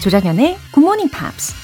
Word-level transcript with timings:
조장현의 0.00 0.56
Good 0.72 0.82
Morning 0.82 1.10
Pops. 1.10 1.54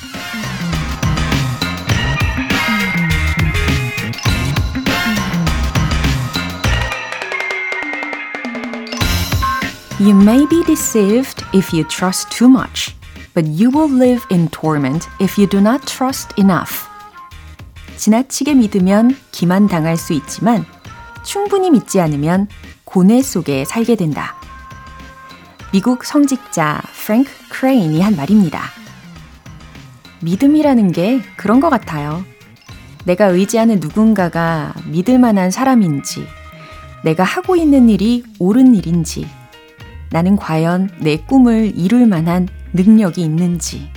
You 9.98 10.14
may 10.14 10.46
be 10.46 10.62
deceived 10.64 11.42
if 11.54 11.72
you 11.72 11.82
trust 11.88 12.30
too 12.30 12.46
much, 12.46 12.94
but 13.32 13.46
you 13.46 13.70
will 13.70 13.88
live 13.88 14.22
in 14.30 14.48
torment 14.48 15.08
if 15.18 15.38
you 15.38 15.48
do 15.48 15.58
not 15.58 15.86
trust 15.86 16.34
enough. 16.38 16.86
지나치게 17.96 18.52
믿으면 18.52 19.16
기만당할 19.32 19.96
수 19.96 20.12
있지만 20.12 20.66
충분히 21.24 21.70
믿지 21.70 22.02
않으면 22.02 22.48
고뇌 22.84 23.22
속에 23.22 23.64
살게 23.64 23.96
된다. 23.96 24.35
미국 25.72 26.04
성직자 26.04 26.80
프랭크 26.92 27.30
크레인이 27.50 28.00
한 28.00 28.14
말입니다. 28.14 28.62
믿음이라는 30.20 30.92
게 30.92 31.20
그런 31.36 31.60
것 31.60 31.70
같아요. 31.70 32.24
내가 33.04 33.26
의지하는 33.26 33.80
누군가가 33.80 34.74
믿을 34.86 35.18
만한 35.18 35.50
사람인지, 35.50 36.26
내가 37.02 37.24
하고 37.24 37.56
있는 37.56 37.88
일이 37.88 38.24
옳은 38.38 38.74
일인지, 38.74 39.26
나는 40.10 40.36
과연 40.36 40.90
내 41.00 41.16
꿈을 41.16 41.72
이룰 41.76 42.06
만한 42.06 42.48
능력이 42.72 43.20
있는지. 43.20 43.90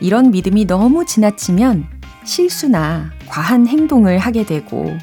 이런 0.00 0.30
믿음이 0.30 0.66
너무 0.66 1.04
지나치면 1.04 1.86
실수나 2.24 3.12
과한 3.26 3.66
행동을 3.66 4.18
하게 4.18 4.44
되고, 4.44 4.96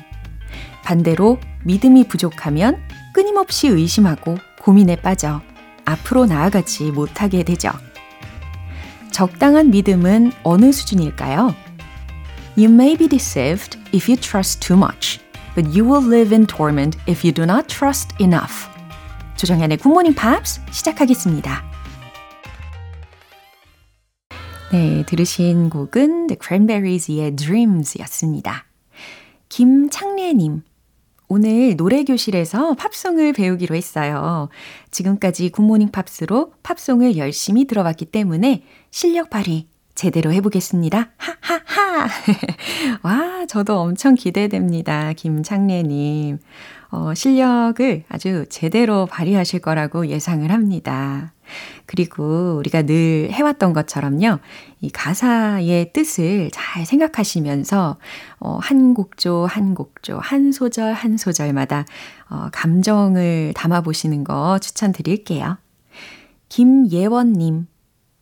반대로 0.84 1.40
믿음이 1.64 2.08
부족하면 2.08 2.82
끊임없이 3.14 3.68
의심하고 3.68 4.38
고민에 4.62 4.98
빠져 4.98 5.42
앞으로 5.86 6.26
나아가지 6.26 6.92
못하게 6.92 7.44
되죠. 7.44 7.72
적당한 9.12 9.70
믿음은 9.70 10.32
어느 10.44 10.72
수준일까요? 10.72 11.54
You 12.58 12.72
may 12.72 12.98
be 12.98 13.08
deceived 13.08 13.80
if 13.94 14.10
you 14.10 14.20
trust 14.20 14.60
too 14.66 14.78
much, 14.78 15.20
but 15.56 15.68
you 15.70 15.86
will 15.86 16.06
live 16.06 16.34
in 16.34 16.46
torment 16.48 16.98
if 17.08 17.26
you 17.26 17.34
do 17.34 17.44
not 17.44 17.68
trust 17.68 18.16
enough. 18.20 18.68
조정현의 19.38 19.78
굿모닝 19.78 20.16
팝스 20.16 20.62
시작하겠습니다. 20.72 21.64
네, 24.72 25.04
들으신 25.06 25.70
곡은 25.70 26.28
The 26.28 26.38
Cranberries의 26.42 27.36
Dreams였습니다. 27.36 28.66
김창래님, 29.50 30.64
오늘 31.28 31.76
노래교실에서 31.76 32.76
팝송을 32.76 33.34
배우기로 33.34 33.76
했어요. 33.76 34.50
지금까지 34.92 35.50
굿모닝 35.50 35.92
팝스로 35.92 36.54
팝송을 36.64 37.18
열심히 37.18 37.66
들어봤기 37.66 38.06
때문에 38.06 38.64
실력 38.92 39.30
발휘 39.30 39.68
제대로 39.96 40.32
해보겠습니다. 40.34 41.12
하하하! 41.18 42.10
와, 43.04 43.46
저도 43.48 43.80
엄청 43.80 44.16
기대됩니다. 44.16 45.14
김창래님. 45.14 46.40
어, 46.94 47.12
실력을 47.16 48.04
아주 48.08 48.46
제대로 48.50 49.08
발휘하실 49.08 49.62
거라고 49.62 50.06
예상을 50.06 50.52
합니다. 50.52 51.34
그리고 51.88 52.58
우리가 52.60 52.84
늘 52.84 53.30
해왔던 53.32 53.74
것처럼요, 53.74 54.38
이 54.80 54.92
가사의 54.92 55.92
뜻을 55.92 56.52
잘 56.54 56.86
생각하시면서, 56.86 57.98
어, 58.40 58.60
한 58.62 58.94
곡조, 58.94 59.48
한 59.48 59.74
곡조, 59.74 60.20
한 60.20 60.52
소절, 60.52 60.94
한 60.94 61.18
소절마다, 61.18 61.86
어, 62.30 62.50
감정을 62.52 63.54
담아보시는 63.56 64.24
거 64.24 64.60
추천드릴게요. 64.60 65.58
김예원님, 66.50 67.66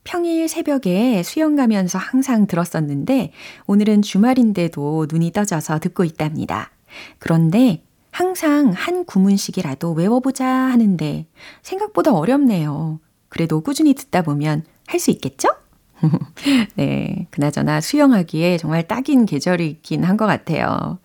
평일 0.06 0.48
새벽에 0.48 1.24
수영 1.24 1.58
가면서 1.58 2.00
항상 2.00 2.48
들었었는데, 2.48 3.34
오늘은 3.68 4.02
주말인데도 4.02 5.08
눈이 5.10 5.34
떠져서 5.34 5.80
듣고 5.80 6.06
있답니다. 6.06 6.72
그런데 7.20 7.84
항상 8.12 8.72
한 8.72 9.06
구문씩이라도 9.06 9.94
외워보자 9.94 10.46
하는데 10.46 11.26
생각보다 11.62 12.14
어렵네요. 12.14 13.00
그래도 13.30 13.62
꾸준히 13.62 13.94
듣다 13.94 14.22
보면 14.22 14.64
할 14.88 15.00
수 15.00 15.10
있겠죠? 15.12 15.48
네, 16.76 17.28
그나저나 17.32 17.80
수영하기에 17.82 18.58
정말 18.58 18.88
딱인 18.88 19.26
계절이긴 19.26 20.04
한 20.04 20.18
것 20.18 20.26
같아요. 20.26 21.00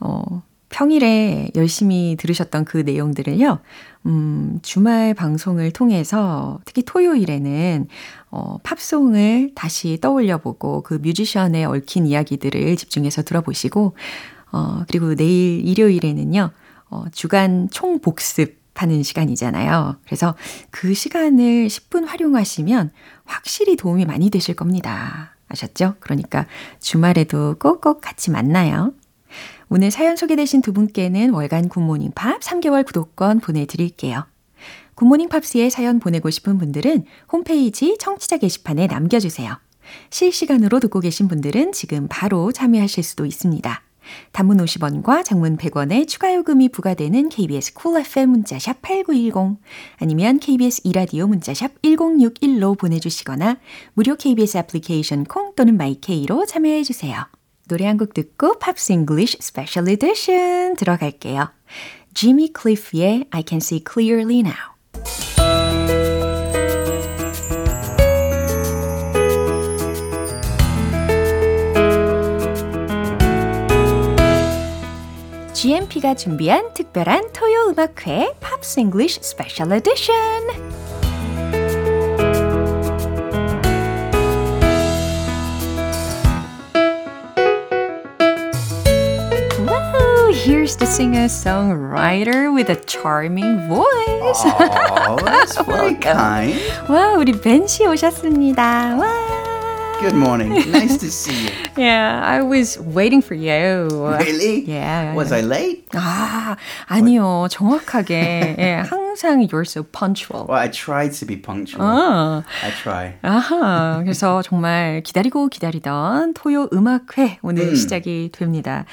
어, 0.00 0.42
평일에 0.68 1.50
열심히 1.56 2.16
들으셨던 2.18 2.64
그 2.64 2.78
내용들을요, 2.78 3.58
음, 4.06 4.58
주말 4.62 5.14
방송을 5.14 5.70
통해서 5.72 6.60
특히 6.64 6.82
토요일에는 6.82 7.88
어, 8.30 8.58
팝송을 8.62 9.52
다시 9.54 9.98
떠올려 10.00 10.38
보고 10.38 10.82
그 10.82 10.94
뮤지션의 10.94 11.64
얽힌 11.64 12.06
이야기들을 12.06 12.76
집중해서 12.76 13.22
들어보시고, 13.22 13.96
어, 14.52 14.84
그리고 14.88 15.14
내일 15.14 15.66
일요일에는요, 15.66 16.50
어, 16.90 17.04
주간 17.12 17.68
총복습 17.70 18.66
하는 18.74 19.02
시간이잖아요. 19.02 19.96
그래서 20.04 20.34
그 20.70 20.94
시간을 20.94 21.68
10분 21.68 22.06
활용하시면 22.06 22.92
확실히 23.24 23.76
도움이 23.76 24.04
많이 24.04 24.30
되실 24.30 24.54
겁니다. 24.54 25.34
아셨죠? 25.48 25.94
그러니까 26.00 26.46
주말에도 26.80 27.56
꼭꼭 27.58 28.00
같이 28.00 28.30
만나요. 28.30 28.92
오늘 29.68 29.90
사연 29.90 30.16
소개되신 30.16 30.62
두 30.62 30.72
분께는 30.72 31.30
월간 31.30 31.68
굿모닝 31.68 32.12
팝 32.14 32.40
3개월 32.40 32.84
구독권 32.84 33.40
보내드릴게요. 33.40 34.26
굿모닝 34.94 35.28
팝스에 35.28 35.70
사연 35.70 36.00
보내고 36.00 36.30
싶은 36.30 36.58
분들은 36.58 37.04
홈페이지 37.30 37.96
청취자 37.98 38.38
게시판에 38.38 38.86
남겨주세요. 38.86 39.58
실시간으로 40.10 40.80
듣고 40.80 41.00
계신 41.00 41.28
분들은 41.28 41.72
지금 41.72 42.06
바로 42.08 42.50
참여하실 42.52 43.04
수도 43.04 43.26
있습니다. 43.26 43.85
단문 44.32 44.58
50원과 44.58 45.24
장문 45.24 45.56
100원의 45.56 46.06
추가 46.08 46.34
요금이 46.34 46.68
부과되는 46.70 47.28
KBS 47.28 47.74
Cool 47.74 48.06
FM 48.06 48.30
문자샵 48.30 48.82
8910 48.82 49.58
아니면 49.98 50.38
KBS 50.38 50.82
이라디오 50.84 51.26
문자샵 51.26 51.82
1061로 51.82 52.78
보내주시거나 52.78 53.58
무료 53.94 54.16
KBS 54.16 54.58
애플리케이션 54.58 55.24
콩 55.24 55.54
또는 55.54 55.76
my 55.76 56.04
K로 56.04 56.46
참여해 56.46 56.82
주세요. 56.82 57.26
노래 57.68 57.86
한 57.86 57.96
곡 57.98 58.14
듣고 58.14 58.58
Pops 58.58 58.92
English 58.92 59.38
Special 59.40 59.88
Edition 59.88 60.76
들어갈게요. 60.76 61.50
지미 62.14 62.52
클리프의 62.52 63.26
I 63.30 63.44
Can 63.46 63.58
See 63.58 63.82
Clearly 63.84 64.40
Now 64.40 65.25
GMP가 75.65 76.13
준비한 76.15 76.73
특별한 76.73 77.31
토요 77.33 77.69
음악회 77.69 78.33
팝스 78.39 78.79
잉글리쉬 78.79 79.19
스페셜 79.21 79.71
에디션 79.73 80.15
Here's 90.33 90.75
the 90.75 90.87
singer-songwriter 90.87 92.53
with 92.53 92.69
a 92.69 92.75
charming 92.75 93.67
voice. 93.67 94.41
Oh, 94.45 95.17
that's 95.23 95.57
very 95.65 95.93
kind. 95.95 96.55
와, 96.89 97.13
우리 97.17 97.31
벤 97.33 97.67
씨 97.67 97.85
오셨습니다. 97.85 98.95
와. 98.97 99.34
Good 100.01 100.15
morning. 100.15 100.49
Nice 100.71 100.97
to 100.97 101.11
see 101.11 101.45
you. 101.45 101.51
Yeah, 101.77 102.23
I 102.25 102.41
was 102.41 102.79
waiting 102.79 103.21
for 103.21 103.35
you. 103.35 103.85
Really? 104.17 104.65
Yeah. 104.65 105.13
Was 105.13 105.31
I 105.31 105.41
late? 105.41 105.87
아, 105.93 106.57
아니요. 106.87 107.47
정확하게. 107.51 108.55
예, 108.57 108.83
항상 108.89 109.47
you're 109.47 109.63
so 109.63 109.83
punctual. 109.83 110.47
Well, 110.49 110.57
I 110.57 110.69
tried 110.69 111.13
to 111.19 111.25
be 111.27 111.37
punctual. 111.37 111.83
아, 111.85 112.43
I 112.63 112.71
try. 112.81 113.13
아하. 113.21 114.01
그래서 114.03 114.41
정말 114.41 115.03
기다리고 115.05 115.49
기다리던 115.49 116.33
토요 116.33 116.67
음악회 116.73 117.37
오늘 117.43 117.75
시작이 117.75 118.31
됩니다. 118.33 118.85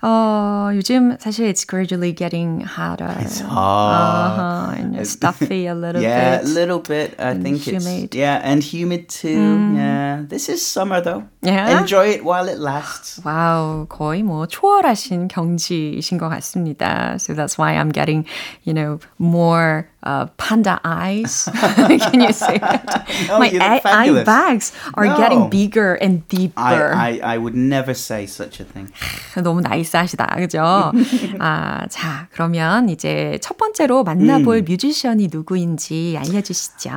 어, 0.00 0.70
요즘 0.74 1.16
사실 1.18 1.46
it's 1.48 1.64
gradually 1.66 2.12
getting 2.14 2.60
hotter. 2.64 3.10
It's 3.20 3.40
hot. 3.40 4.72
Uh-huh, 4.72 4.74
and 4.78 5.06
stuffy 5.06 5.66
a 5.66 5.74
little 5.74 6.02
yeah, 6.02 6.38
bit. 6.38 6.46
a 6.46 6.48
little 6.54 6.78
bit. 6.80 7.14
I 7.18 7.30
And 7.30 7.42
think 7.42 7.66
humid. 7.66 8.04
it's 8.14 8.16
yeah, 8.16 8.40
and 8.44 8.62
humid 8.62 9.08
too. 9.08 9.74
Yeah, 9.74 10.22
this 10.28 10.45
is 10.48 10.66
summer 10.66 11.00
though. 11.00 11.24
Yeah? 11.42 11.80
Enjoy 11.80 12.08
it 12.08 12.24
while 12.24 12.48
it 12.48 12.58
lasts. 12.58 13.20
와우, 13.24 13.86
거의 13.88 14.22
뭐 14.22 14.46
초월하신 14.46 15.28
경지이신 15.28 16.18
것 16.18 16.28
같습니다. 16.28 17.18
So 17.18 17.34
that's 17.34 17.58
why 17.58 17.74
I'm 17.74 17.92
getting, 17.92 18.26
you 18.64 18.74
know, 18.74 18.98
more 19.18 19.88
uh, 20.06 20.26
panda 20.36 20.80
eyes. 20.84 21.48
Can 22.10 22.20
you 22.20 22.32
say 22.32 22.58
that? 22.58 23.06
No, 23.28 23.38
My 23.38 23.46
you 23.50 23.58
look 23.58 23.62
eye, 23.62 23.76
eye 23.76 23.80
fabulous. 23.80 24.24
bags 24.24 24.72
are 24.94 25.06
No. 25.06 25.16
getting 25.16 25.50
bigger 25.50 25.94
and 25.94 26.26
deeper. 26.28 26.60
I, 26.94 27.18
I, 27.22 27.34
I 27.34 27.38
would 27.38 27.54
never 27.54 27.94
say 27.94 28.26
such 28.26 28.60
a 28.60 28.64
thing. 28.64 28.90
너무 29.36 29.60
나이스하시다. 29.60 30.26
그죠? 30.36 30.92
아, 31.38 31.86
자, 31.88 32.28
그러면 32.32 32.88
이제 32.88 33.38
첫 33.40 33.56
번째로 33.56 34.04
만나볼 34.04 34.62
뮤지션이 34.62 35.28
누구인지 35.30 36.16
알려주시죠. 36.18 36.90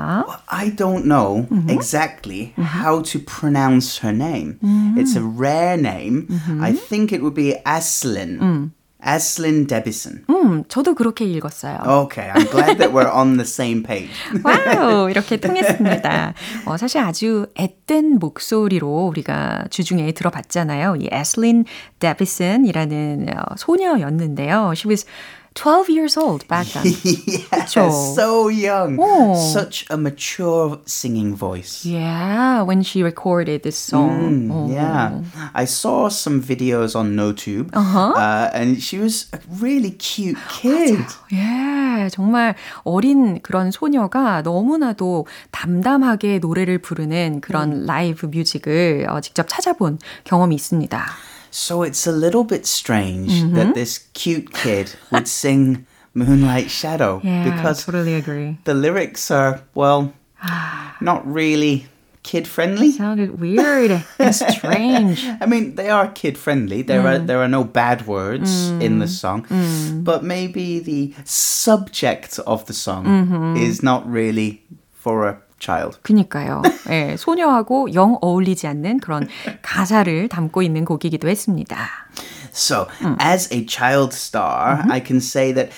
I 0.48 0.76
don't 0.76 1.06
know 1.06 1.48
exactly 1.70 2.54
how 2.58 3.02
to 3.04 3.20
pronounce 3.20 4.00
her 4.04 4.14
name. 4.16 4.58
It's 4.98 5.16
a 5.16 5.22
rare 5.22 5.78
name. 5.78 6.28
I 6.62 6.74
think 6.74 7.12
it 7.14 7.22
would 7.22 7.36
be 7.36 7.56
Aslin. 7.66 8.72
Aslin 9.07 9.67
Debison. 9.67 10.25
음, 10.31 10.65
저도 10.69 10.95
그렇게 10.95 11.25
읽었어요. 11.25 11.79
Okay, 12.05 12.31
I'm 12.31 12.51
glad 12.51 12.79
that 12.79 12.93
we're 12.93 13.11
on 13.11 13.37
the 13.37 13.45
same 13.47 13.83
page. 13.83 14.11
와우, 14.45 15.11
이렇게 15.11 15.37
통했습니다. 15.37 16.35
어, 16.67 16.77
사실 16.77 16.99
아주 17.01 17.47
앳된 17.55 18.19
목소리로 18.19 19.07
우리가 19.09 19.65
주중에 19.71 20.13
들어봤잖아요. 20.13 20.97
이 20.97 21.09
에슬린 21.11 21.65
데비슨이라는 21.99 23.29
어, 23.37 23.57
소녀였는데요. 23.57 24.73
She 24.75 24.89
was 24.91 25.07
12 25.61 25.91
years 25.91 26.17
old 26.17 26.49
back 26.49 26.67
then. 26.69 26.87
yeah, 27.27 27.67
so 27.67 28.49
young. 28.49 28.97
Oh. 28.99 29.37
Such 29.53 29.85
a 29.91 29.99
mature 29.99 30.81
singing 30.87 31.35
voice. 31.37 31.85
Yeah, 31.85 32.63
when 32.63 32.83
she 32.83 33.03
recorded 33.03 33.63
this 33.63 33.77
song. 33.77 34.49
어. 34.49 34.73
Yeah, 34.73 35.21
I 35.53 35.67
saw 35.67 36.09
some 36.09 36.41
videos 36.41 36.97
on 36.97 37.15
NoTube, 37.15 37.77
uh 37.77 38.49
and 38.55 38.81
she 38.81 38.99
was 38.99 39.27
a 39.35 39.39
really 39.61 39.91
cute 39.91 40.39
kid. 40.49 41.05
예, 41.35 42.09
정말 42.09 42.55
어린 42.83 43.41
그런 43.43 43.71
소녀가 43.71 44.41
너무나도 44.41 45.27
담담하게 45.51 46.39
노래를 46.39 46.79
부르는 46.79 47.43
그런 47.43 47.85
라이브 47.85 48.25
뮤직을 48.25 49.09
어, 49.11 49.21
직접 49.21 49.47
찾아본 49.47 49.99
경험이 50.25 50.55
있습니다. 50.55 51.05
So 51.51 51.83
it's 51.83 52.07
a 52.07 52.13
little 52.13 52.45
bit 52.45 52.67
strange 52.67 53.29
that 53.29 53.49
mm-hmm. 53.49 53.73
this 53.73 54.09
cute 54.15 54.53
kid 54.53 54.95
would 55.11 55.29
sing 55.43 55.87
Moonlight 56.15 56.71
Shadow 56.71 57.21
Yeah, 57.23 57.45
because 57.45 57.85
totally 57.85 58.15
agree. 58.15 58.59
the 58.65 58.75
lyrics 58.75 59.31
are, 59.31 59.63
well, 59.75 60.13
not 61.01 61.27
really 61.27 61.87
kid 62.23 62.47
friendly. 62.47 62.93
Sounded 62.93 63.41
weird 63.41 64.05
and 64.19 64.35
strange. 64.55 65.27
I 65.41 65.47
mean, 65.47 65.75
they 65.75 65.89
are 65.89 66.09
kid 66.09 66.37
friendly. 66.39 66.83
There 66.83 67.07
are 67.07 67.19
mm. 67.19 67.27
there 67.27 67.39
are 67.39 67.49
no 67.49 67.65
bad 67.65 68.07
words 68.07 68.69
in 68.69 68.99
the 68.99 69.07
mm. 69.07 69.21
song, 69.21 69.45
mm. 69.47 70.05
but 70.05 70.23
maybe 70.23 70.79
the 70.79 71.15
subject 71.25 72.39
of 72.41 72.67
the 72.67 72.75
song 72.75 73.05
mm-hmm. 73.05 73.57
is 73.57 73.83
not 73.83 74.09
really 74.11 74.63
for 74.93 75.29
a 75.29 75.43
child. 75.60 76.00
그니까요. 76.04 76.62
예, 76.90 77.16
소녀하고 77.18 77.94
영 77.94 78.18
어울리지 78.22 78.68
않는 78.68 79.00
그런 79.00 79.28
가사를 79.62 80.28
담고 80.30 80.62
있는 80.62 80.86
곡이기도 80.86 81.30
했습니다. 81.30 81.88
So, 82.54 82.88
as 83.20 83.54
a 83.54 83.66
child 83.68 84.14
star, 84.14 84.84
I 84.90 85.02
can 85.06 85.18
say 85.18 85.54
that 85.54 85.72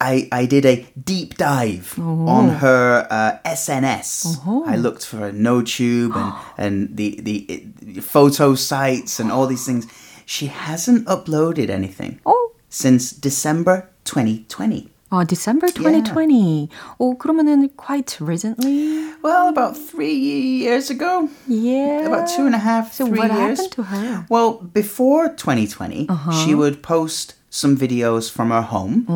I, 0.00 0.28
I 0.30 0.46
did 0.46 0.64
a 0.64 0.86
deep 1.04 1.36
dive 1.36 1.98
on 1.98 2.60
her 2.60 3.06
uh, 3.10 3.38
SNS. 3.44 4.38
I 4.66 4.76
looked 4.76 5.04
for 5.04 5.32
NoTube 5.32 6.14
and, 6.16 6.32
and 6.56 6.96
the, 6.96 7.20
the, 7.20 7.66
the 7.82 8.00
photo 8.00 8.54
sites 8.54 9.18
and 9.18 9.32
all 9.32 9.46
these 9.46 9.66
things. 9.66 9.86
She 10.24 10.46
hasn't 10.46 11.06
uploaded 11.06 11.70
anything 11.70 12.20
어? 12.24 12.32
since 12.68 13.10
December 13.10 13.88
2020. 14.04 14.90
어, 15.12 15.24
December 15.26 15.68
2020. 15.72 16.68
오, 16.98 17.16
그러면은 17.16 17.70
quite 17.76 18.18
recently? 18.20 19.08
Well, 19.22 19.48
about 19.48 19.74
three 19.76 20.14
years 20.14 20.90
ago. 20.90 21.28
Yeah. 21.46 22.04
About 22.06 22.28
two 22.28 22.44
and 22.44 22.54
a 22.54 22.58
half, 22.58 22.92
So 22.92 23.06
three 23.06 23.18
what 23.18 23.32
years. 23.32 23.58
happened 23.58 23.72
to 23.72 23.82
her? 23.84 24.26
Well, 24.28 24.60
before 24.72 25.30
2020, 25.30 26.08
she 26.44 26.54
would 26.54 26.82
post 26.82 27.34
some 27.50 27.74
videos 27.78 28.30
from 28.30 28.50
her 28.50 28.60
home 28.60 29.06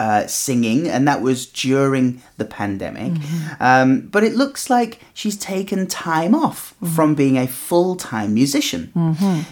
uh, 0.00 0.26
singing, 0.26 0.88
and 0.88 1.06
that 1.06 1.20
was 1.20 1.44
during 1.44 2.22
the 2.38 2.46
pandemic. 2.46 3.12
Um, 3.60 4.08
but 4.10 4.24
it 4.24 4.34
looks 4.34 4.70
like 4.70 5.00
she's 5.12 5.36
taken 5.36 5.86
time 5.86 6.34
off 6.34 6.72
from 6.94 7.14
being 7.14 7.36
a 7.36 7.46
full 7.46 7.96
time 7.96 8.32
musician. 8.32 8.90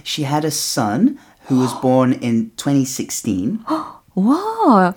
She 0.02 0.22
had 0.22 0.46
a 0.46 0.50
son 0.50 1.18
who 1.48 1.58
was 1.60 1.74
born 1.74 2.14
in 2.14 2.50
2016. 2.56 3.60
와, 4.16 4.94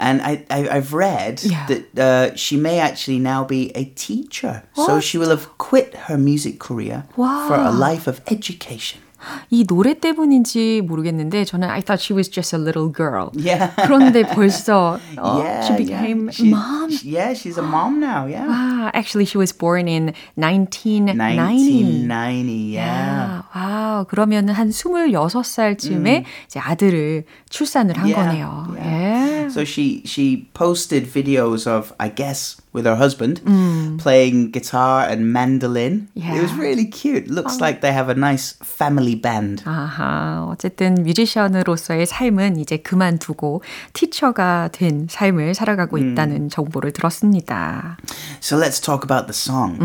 And 0.00 0.22
I, 0.22 0.46
I, 0.48 0.66
I've 0.80 0.94
read 0.94 1.42
Yeah. 1.44 1.66
that 1.68 1.98
uh, 1.98 2.34
she 2.34 2.56
may 2.56 2.78
actually 2.80 3.18
now 3.18 3.44
be 3.44 3.70
a 3.76 3.84
teacher. 3.84 4.62
So 4.74 4.98
she 4.98 5.18
will 5.18 5.28
have 5.28 5.46
quit 5.58 5.94
her 6.08 6.16
music 6.16 6.58
career 6.58 7.04
for 7.14 7.54
a 7.54 7.68
Wow. 7.68 7.72
life 7.76 8.06
of 8.08 8.20
education. 8.26 9.02
이 9.50 9.66
노래 9.66 9.92
때문인지 9.92 10.80
모르겠는데 10.80 11.44
저는 11.44 11.68
I 11.68 11.82
thought 11.82 12.00
she 12.00 12.14
was 12.16 12.30
just 12.32 12.56
a 12.56 12.58
little 12.58 12.88
girl. 12.88 13.28
Yeah. 13.36 13.68
그런데 13.76 14.22
벌써 14.24 14.98
어, 15.18 15.44
yeah, 15.44 15.60
she 15.60 15.76
became 15.76 16.30
yeah. 16.30 16.32
She- 16.32 16.48
mom. 16.48 16.88
she- 16.90 17.10
yeah, 17.20 17.34
she's 17.36 17.58
a 17.58 17.62
mom 17.62 18.00
now. 18.00 18.24
Yeah. 18.24 18.48
와, 18.48 18.90
actually 18.96 19.26
she 19.28 19.36
was 19.36 19.52
born 19.52 19.88
in 19.92 20.14
1990. 20.40 21.36
1990. 21.36 22.72
Yeah. 22.80 22.88
야, 22.88 23.44
와우. 23.52 24.06
그러면 24.08 24.48
한 24.48 24.70
26살쯤에 24.72 26.24
이제 26.46 26.58
아들을 26.58 27.24
출산을 27.50 27.98
한 27.98 28.08
Yeah, 28.08 28.24
거네요. 28.24 28.66
yeah. 28.72 28.80
예. 28.80 29.13
So 29.54 29.64
she 29.64 30.02
she 30.04 30.46
posted 30.54 31.06
videos 31.06 31.66
of 31.66 31.92
I 31.98 32.08
guess 32.08 32.56
with 32.72 32.86
her 32.86 32.94
husband 32.94 33.40
Mm. 33.44 33.98
playing 33.98 34.52
guitar 34.52 35.02
and 35.10 35.32
mandolin. 35.32 36.06
It 36.14 36.38
was 36.40 36.52
Yeah. 36.54 36.60
really 36.62 36.86
cute. 36.86 37.26
Looks 37.28 37.58
like 37.60 37.80
they 37.82 37.90
have 37.92 38.08
a 38.08 38.14
nice 38.14 38.54
family 38.62 39.16
band. 39.18 39.62
아하, 39.66 40.46
어쨌든 40.48 41.02
뮤지션으로서의 41.02 42.06
삶은 42.06 42.58
이제 42.58 42.76
그만두고 42.78 43.62
티처가 43.92 44.70
된 44.72 45.08
삶을 45.10 45.54
살아가고 45.54 45.98
있다는 45.98 46.48
정보를 46.48 46.92
들었습니다. 46.92 47.96
So 48.40 48.56
let's 48.56 48.78
talk 48.80 49.02
about 49.02 49.26
the 49.26 49.34
song. 49.34 49.78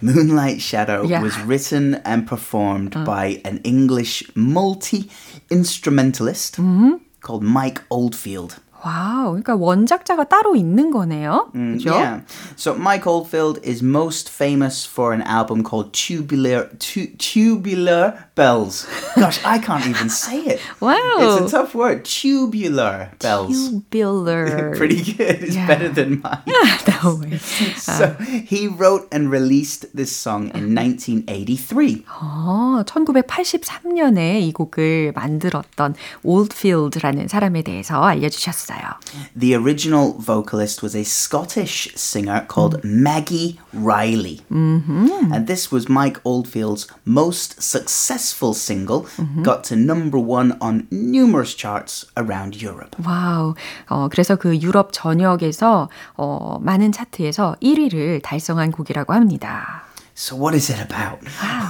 Moonlight 0.00 0.60
Shadow 0.62 1.02
Yeah. 1.08 1.22
was 1.22 1.34
written 1.42 2.00
and 2.06 2.24
performed 2.26 2.94
by 3.04 3.42
an 3.44 3.58
English 3.64 4.22
multi 4.36 5.10
instrumentalist 5.50 6.56
called 7.20 7.42
Mike 7.42 7.82
Oldfield. 7.90 8.56
와우, 8.83 9.31
그러니까 9.31 9.55
원작자가 9.55 10.25
따로 10.25 10.55
있는 10.55 10.91
거네요. 10.91 11.49
그죠? 11.53 11.91
Yeah. 11.93 12.21
So 12.57 12.73
Mike 12.75 13.07
Oldfield 13.07 13.59
is 13.63 13.81
most 13.81 14.29
famous 14.29 14.85
for 14.85 15.13
an 15.13 15.21
album 15.23 15.63
called 15.63 15.93
Tubular 15.93 16.69
tu, 16.79 17.07
Tubular 17.17 18.27
Bells. 18.35 18.85
Gosh, 19.15 19.39
I 19.45 19.59
can't 19.59 19.85
even 19.87 20.09
say 20.09 20.39
it. 20.45 20.59
Wow. 20.81 20.97
It's 21.19 21.53
a 21.53 21.57
tough 21.57 21.73
word. 21.75 22.03
Tubular 22.03 23.11
Bells. 23.19 23.69
Tubular. 23.71 24.75
Pretty 24.75 25.01
good. 25.01 25.43
It's 25.43 25.55
Yeah. 25.55 25.67
better 25.67 25.87
than 25.89 26.19
mine. 26.21 26.43
no 27.03 27.15
way. 27.21 27.37
So 27.77 28.15
he 28.47 28.67
wrote 28.67 29.07
and 29.11 29.31
released 29.31 29.87
this 29.95 30.11
song 30.11 30.51
in 30.53 30.73
1983. 30.75 32.03
어, 32.09 32.83
1983년에 32.85 34.41
이 34.41 34.51
곡을 34.51 35.13
만들었던 35.15 35.95
올드필드라는 36.23 37.27
사람에 37.27 37.61
대해서 37.63 38.01
알려 38.03 38.29
주셨어요. 38.29 38.72
The 39.36 39.54
original 39.54 40.14
vocalist 40.18 40.82
was 40.82 40.94
a 40.94 41.04
Scottish 41.04 41.94
singer 41.94 42.44
called 42.48 42.82
Maggie 42.84 43.58
Riley. 43.72 44.40
And 44.50 45.46
this 45.46 45.70
was 45.70 45.88
Mike 45.88 46.20
Oldfield's 46.24 46.86
most 47.04 47.62
successful 47.62 48.54
single, 48.54 49.06
got 49.42 49.64
to 49.64 49.76
number 49.76 50.18
one 50.18 50.56
on 50.60 50.86
numerous 50.90 51.54
charts 51.54 52.06
around 52.16 52.60
Europe. 52.60 52.96
와우. 53.04 53.54
어, 53.88 54.08
그래서 54.10 54.36
그 54.36 54.56
유럽 54.56 54.92
전역에서 54.92 55.88
어, 56.16 56.58
많은 56.60 56.92
차트에서 56.92 57.56
1위를 57.62 58.22
달성한 58.22 58.72
곡이라고 58.72 59.12
합니다. 59.12 59.82
So, 60.14 60.34
what 60.34 60.52
is 60.52 60.68
it 60.68 60.80
about? 60.80 61.20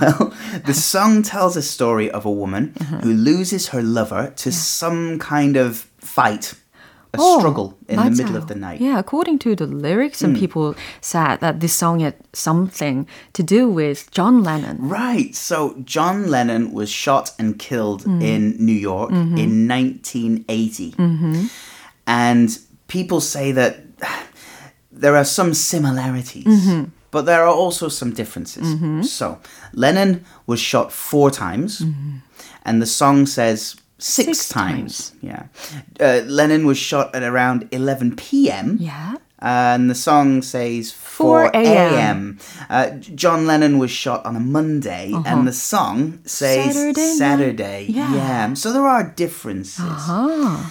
Well, 0.00 0.32
the 0.64 0.72
song 0.72 1.22
tells 1.22 1.54
a 1.56 1.62
story 1.62 2.10
of 2.10 2.24
a 2.24 2.30
woman 2.30 2.72
who 3.02 3.12
loses 3.12 3.68
her 3.68 3.82
lover 3.82 4.32
to 4.36 4.50
some 4.50 5.18
kind 5.18 5.58
of 5.58 5.84
fight, 5.98 6.54
a 7.13 7.17
oh, 7.19 7.39
struggle 7.39 7.77
in 7.87 7.97
the 7.97 8.09
middle 8.09 8.35
of 8.35 8.47
the 8.47 8.55
night. 8.55 8.81
Yeah, 8.81 8.97
according 8.97 9.37
to 9.39 9.55
the 9.55 9.67
lyrics, 9.67 10.17
some 10.17 10.33
hmm. 10.33 10.39
people 10.39 10.75
said 10.99 11.37
that 11.37 11.59
this 11.59 11.73
song 11.73 11.99
had 11.99 12.15
something 12.33 13.07
to 13.33 13.43
do 13.43 13.69
with 13.69 14.09
John 14.11 14.43
Lennon. 14.43 14.77
Right. 14.89 15.35
So 15.35 15.75
John 15.83 16.29
Lennon 16.31 16.73
was 16.73 16.89
shot 16.89 17.31
and 17.37 17.59
killed 17.59 18.03
hmm. 18.03 18.21
in 18.21 18.57
New 18.65 18.73
York 18.73 19.11
mm-hmm. 19.11 19.37
in 19.37 19.67
1980. 19.67 20.91
Mm-hmm. 20.91 21.45
And 22.07 22.59
people 22.87 23.21
say 23.21 23.51
that 23.51 23.77
there 24.91 25.15
are 25.15 25.25
some 25.25 25.53
similarities, 25.53 26.45
mm-hmm. 26.45 26.89
but 27.11 27.27
there 27.27 27.43
are 27.43 27.53
also 27.53 27.89
some 27.89 28.11
differences. 28.13 29.11
So 29.11 29.39
Lennon 29.73 30.25
was 30.47 30.59
shot 30.59 30.91
four 30.91 31.29
times, 31.29 31.83
and 32.65 32.81
the 32.81 32.85
song 32.85 33.25
says 33.25 33.75
six, 33.97 34.39
Six 34.39 34.49
times. 34.49 35.13
Yeah. 35.21 35.47
Uh, 35.99 36.21
Lennon 36.25 36.65
was 36.65 36.77
shot 36.77 37.13
at 37.15 37.23
around 37.23 37.67
11 37.71 38.15
p.m. 38.15 38.77
Yeah. 38.79 39.17
and 39.39 39.89
the 39.89 39.95
song 39.95 40.41
says 40.41 40.91
4 40.91 41.51
a.m. 41.53 42.39
Uh, 42.69 42.91
John 42.91 43.45
Lennon 43.45 43.77
was 43.77 43.91
shot 43.91 44.25
on 44.25 44.35
a 44.35 44.39
Monday, 44.39 45.11
uh-huh. 45.13 45.23
and 45.25 45.47
the 45.47 45.53
song 45.53 46.19
says 46.25 46.73
Saturday. 46.75 47.15
Saturday. 47.15 47.85
Yeah. 47.89 48.13
yeah. 48.15 48.53
So 48.53 48.73
there 48.73 48.87
are 48.87 49.03
differences. 49.03 49.85
Uh-huh. 49.85 50.69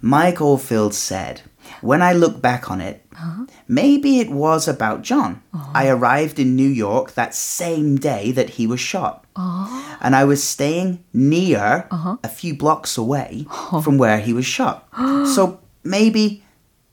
Mike 0.00 0.40
Oldfield 0.40 0.94
said, 0.94 1.42
When 1.80 2.02
I 2.02 2.12
look 2.12 2.42
back 2.42 2.70
on 2.70 2.80
it, 2.80 3.04
uh-huh. 3.12 3.46
Maybe 3.66 4.20
it 4.20 4.30
was 4.30 4.68
about 4.68 5.02
John. 5.02 5.42
Oh. 5.54 5.70
I 5.74 5.88
arrived 5.88 6.38
in 6.38 6.54
New 6.54 6.68
York 6.68 7.12
that 7.12 7.34
same 7.34 7.96
day 7.96 8.30
that 8.32 8.50
he 8.50 8.66
was 8.66 8.80
shot. 8.80 9.24
Oh. 9.36 9.98
And 10.00 10.14
I 10.14 10.24
was 10.24 10.42
staying 10.42 11.02
near 11.12 11.86
uh-huh. 11.90 12.18
a 12.22 12.28
few 12.28 12.54
blocks 12.54 12.98
away 12.98 13.46
oh. 13.50 13.80
from 13.82 13.98
where 13.98 14.20
he 14.20 14.32
was 14.32 14.44
shot. 14.44 14.86
so 14.96 15.60
maybe 15.82 16.42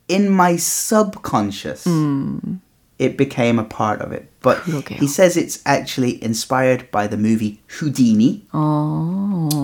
in 0.08 0.28
my 0.30 0.56
subconscious, 0.56 1.84
mm. 1.84 2.58
it 2.98 3.16
became 3.16 3.58
a 3.58 3.64
part 3.64 4.00
of 4.00 4.12
it. 4.12 4.30
But 4.42 4.62
he 4.64 5.06
says 5.06 5.36
it's 5.36 5.62
actually 5.64 6.22
inspired 6.22 6.90
by 6.90 7.06
the 7.06 7.16
movie 7.16 7.62
Houdini, 7.78 8.44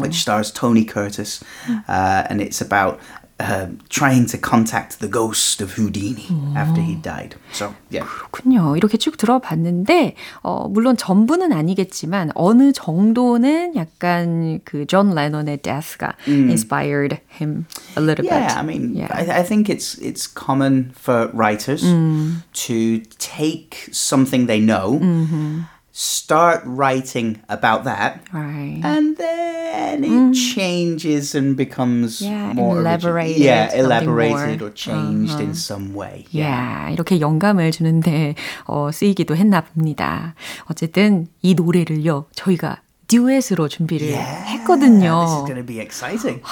which 0.01 0.15
stars 0.15 0.53
Tony 0.53 0.85
Curtis. 0.85 1.43
Hmm. 1.65 1.79
Uh, 1.89 2.27
and 2.31 2.41
it's 2.41 2.61
about 2.61 3.01
uh, 3.40 3.68
trying 3.90 4.26
to 4.28 4.38
contact 4.38 5.00
the 5.00 5.08
ghost 5.08 5.60
of 5.60 5.74
Houdini 5.74 6.28
after 6.56 6.80
he 6.82 6.96
died. 6.96 7.36
So, 7.52 7.74
yeah. 7.90 8.06
그렇군요. 8.06 8.78
이렇게 8.78 8.98
쭉 8.98 9.18
들어봤는데, 9.18 10.16
어, 10.44 10.70
물론 10.70 10.96
전부는 10.96 11.52
아니겠지만, 11.52 12.32
어느 12.36 12.72
정도는 12.72 13.76
약간 13.76 14.60
그 14.64 14.86
존 14.86 15.14
레논의 15.16 15.58
death가 15.58 16.14
mm. 16.26 16.50
inspired 16.50 17.20
him 17.28 17.66
a 17.98 18.02
little 18.02 18.26
yeah, 18.26 18.48
bit. 18.48 18.58
I 18.58 18.64
mean, 18.64 18.96
yeah. 18.96 19.08
I, 19.10 19.40
I 19.40 19.44
think 19.44 19.70
it's, 19.70 19.98
it's 19.98 20.28
common 20.28 20.94
for 20.96 21.30
writers 21.34 21.84
mm. 21.84 22.44
to 22.68 23.00
take 23.18 23.90
something 23.92 24.46
they 24.46 24.60
know. 24.60 25.00
Mm-hmm. 25.02 25.62
start 25.98 26.62
writing 26.66 27.42
about 27.50 27.84
that, 27.84 28.22
right. 28.34 28.82
and 28.84 29.16
then 29.18 30.04
it 30.04 30.10
mm. 30.10 30.34
changes 30.34 31.36
and 31.36 31.56
becomes 31.56 32.22
yeah, 32.22 32.52
more 32.54 32.80
elaborated, 32.80 33.38
yeah, 33.38 33.74
elaborated 33.74 34.62
or 34.62 34.72
changed 34.72 35.34
uh-huh. 35.34 35.44
in 35.44 35.54
some 35.54 35.94
way. 35.94 36.26
Yeah. 36.32 36.90
yeah, 36.90 36.96
이렇게 36.96 37.20
영감을 37.20 37.72
주는데 37.72 38.36
어, 38.66 38.92
쓰이기도 38.92 39.36
했나 39.36 39.62
봅니다. 39.62 40.34
어쨌든 40.66 41.28
이 41.42 41.54
노래를요 41.54 42.26
저희가 42.34 42.82
듀엣으로 43.09 43.69
준비를 43.69 44.09
yeah, 44.09 44.53
했거든요. 44.53 45.25
This 45.25 45.33
is 45.33 45.45
going 45.47 45.57
to 45.57 45.67
be 45.67 45.81
exciting. 45.81 46.43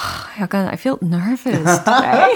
약간 0.41 0.67
I 0.67 0.73
feel 0.73 0.97
nervous 1.01 1.83
today. 1.83 2.33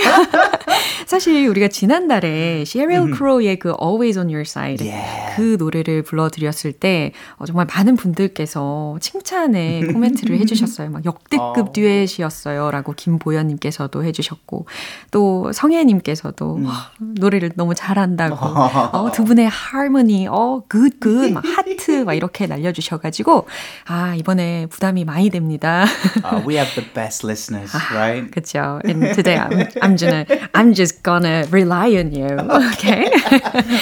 사실 1.07 1.47
우리가 1.49 1.67
지난달에 1.67 2.61
Sheryl 2.61 3.13
Crow의 3.13 3.57
그 3.57 3.73
Always 3.81 4.17
on 4.17 4.27
Your 4.27 4.41
Side 4.41 4.87
yeah. 4.87 5.35
그 5.35 5.57
노래를 5.57 6.03
불러드렸을 6.03 6.71
때 6.71 7.13
어, 7.37 7.45
정말 7.45 7.65
많은 7.65 7.95
분들께서 7.95 8.97
칭찬의 9.01 9.87
코멘트를 9.91 10.39
해주셨어요. 10.39 10.91
막 10.91 11.03
역대급 11.03 11.57
어. 11.57 11.71
듀엣이었어요라고 11.73 12.93
김보현님께서도 12.93 14.03
해주셨고 14.03 14.67
또 15.09 15.51
성혜님께서도 15.51 16.55
음. 16.57 16.65
어, 16.67 16.71
노래를 16.99 17.53
너무 17.55 17.73
잘한다고 17.73 18.35
어, 18.95 19.11
두 19.11 19.25
분의 19.25 19.49
하모니 19.49 20.27
어굿굿막 20.29 21.43
하트 21.81 22.03
막 22.03 22.13
이렇게 22.13 22.47
날려주셔가지고 22.47 23.47
아 23.87 24.15
이번에 24.15 24.67
부담이 24.67 25.03
많이 25.05 25.29
됩니다. 25.29 25.85
uh, 26.23 26.43
we 26.45 26.55
have 26.55 26.73
the 26.75 26.87
best 26.93 27.23
listeners, 27.25 27.73
right? 27.91 28.29
그렇죠. 28.31 28.79
And 28.85 29.13
today 29.13 29.37
I'm, 29.37 29.67
I'm 29.81 29.95
gonna 29.97 30.25
I'm 30.53 30.73
just 30.73 31.03
gonna 31.03 31.45
rely 31.51 31.95
on 31.97 32.13
you. 32.13 32.29
Okay. 32.73 33.09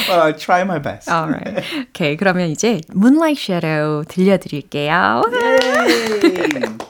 well, 0.07 0.21
I'll 0.21 0.33
try 0.33 0.63
my 0.63 0.79
best. 0.79 1.09
Alright. 1.09 1.63
Okay. 1.89 2.15
그러면 2.15 2.49
이제 2.49 2.81
Moonlight 2.93 3.39
Shadow 3.39 4.03
들려드릴게요. 4.07 5.23
Yay! 5.31 6.88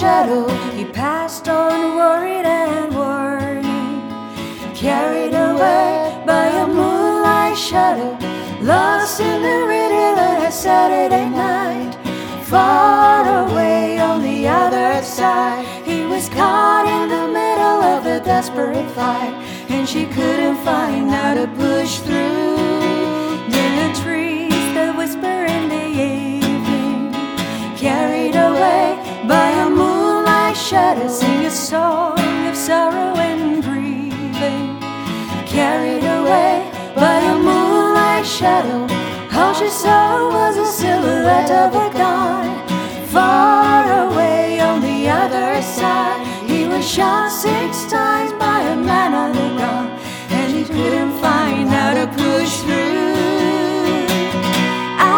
Shadow. 0.00 0.48
He 0.78 0.86
passed 0.86 1.46
on 1.46 1.94
worried 1.94 2.46
and 2.46 2.94
warning, 2.94 4.00
carried 4.74 5.34
away 5.34 6.22
by 6.26 6.46
a 6.62 6.66
moonlight 6.66 7.58
shadow, 7.58 8.16
lost 8.62 9.20
in 9.20 9.42
the 9.42 9.58
rhythm 9.68 10.16
of 10.30 10.48
a 10.48 10.50
Saturday 10.50 11.28
night. 11.28 11.92
Far 12.44 13.44
away 13.44 14.00
on 14.00 14.22
the 14.22 14.48
other 14.48 15.02
side, 15.02 15.66
he 15.84 16.06
was 16.06 16.30
caught 16.30 16.86
in 16.86 17.10
the 17.10 17.26
middle 17.38 17.80
of 17.94 18.06
a 18.06 18.24
desperate 18.24 18.90
fight, 18.92 19.34
and 19.68 19.86
she 19.86 20.06
couldn't 20.06 20.56
find 20.64 21.10
how 21.10 21.34
to 21.34 21.46
push 21.46 21.98
through. 21.98 22.49
Shadow, 38.40 38.88
all 39.38 39.52
she 39.52 39.68
saw 39.68 40.30
was 40.30 40.56
a 40.56 40.64
silhouette 40.64 41.50
of 41.50 41.74
a 41.74 41.88
gun. 41.92 42.46
Far 43.08 43.84
away 44.06 44.58
on 44.60 44.80
the 44.80 45.10
other 45.10 45.60
side, 45.60 46.26
he 46.48 46.66
was 46.66 46.90
shot 46.90 47.28
six 47.30 47.84
times 47.92 48.32
by 48.44 48.60
a 48.62 48.76
man 48.76 49.12
on 49.12 49.32
the 49.32 49.48
run, 49.60 49.88
and 50.30 50.56
he 50.56 50.64
couldn't 50.64 51.20
find 51.20 51.68
how 51.68 51.92
to 51.92 52.06
push 52.06 52.52
through. 52.60 54.06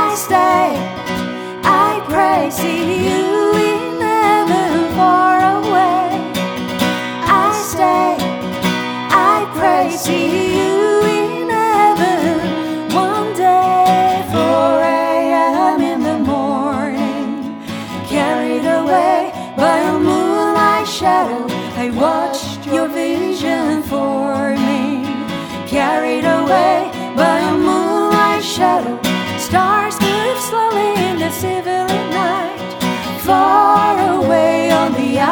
I 0.00 0.14
stay, 0.16 0.70
I 1.62 2.04
pray, 2.08 2.50
see 2.50 3.06
you. 3.06 3.31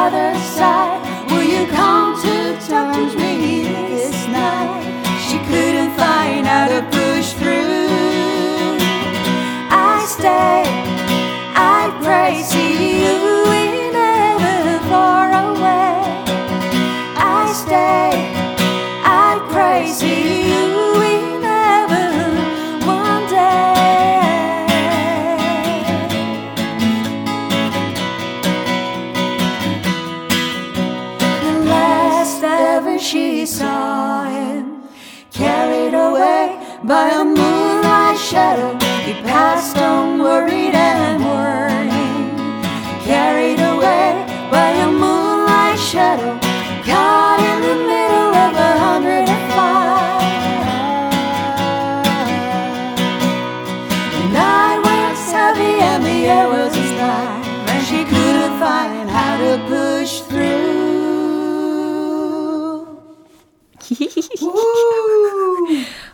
Other 0.01 0.33
side, 0.39 0.80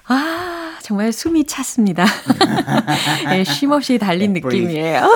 아, 0.07 0.77
정말 0.81 1.11
숨이 1.11 1.45
찼습니다. 1.45 2.05
네, 3.25 3.43
쉼없이 3.45 3.97
달린 3.97 4.33
느낌이에요. 4.33 5.09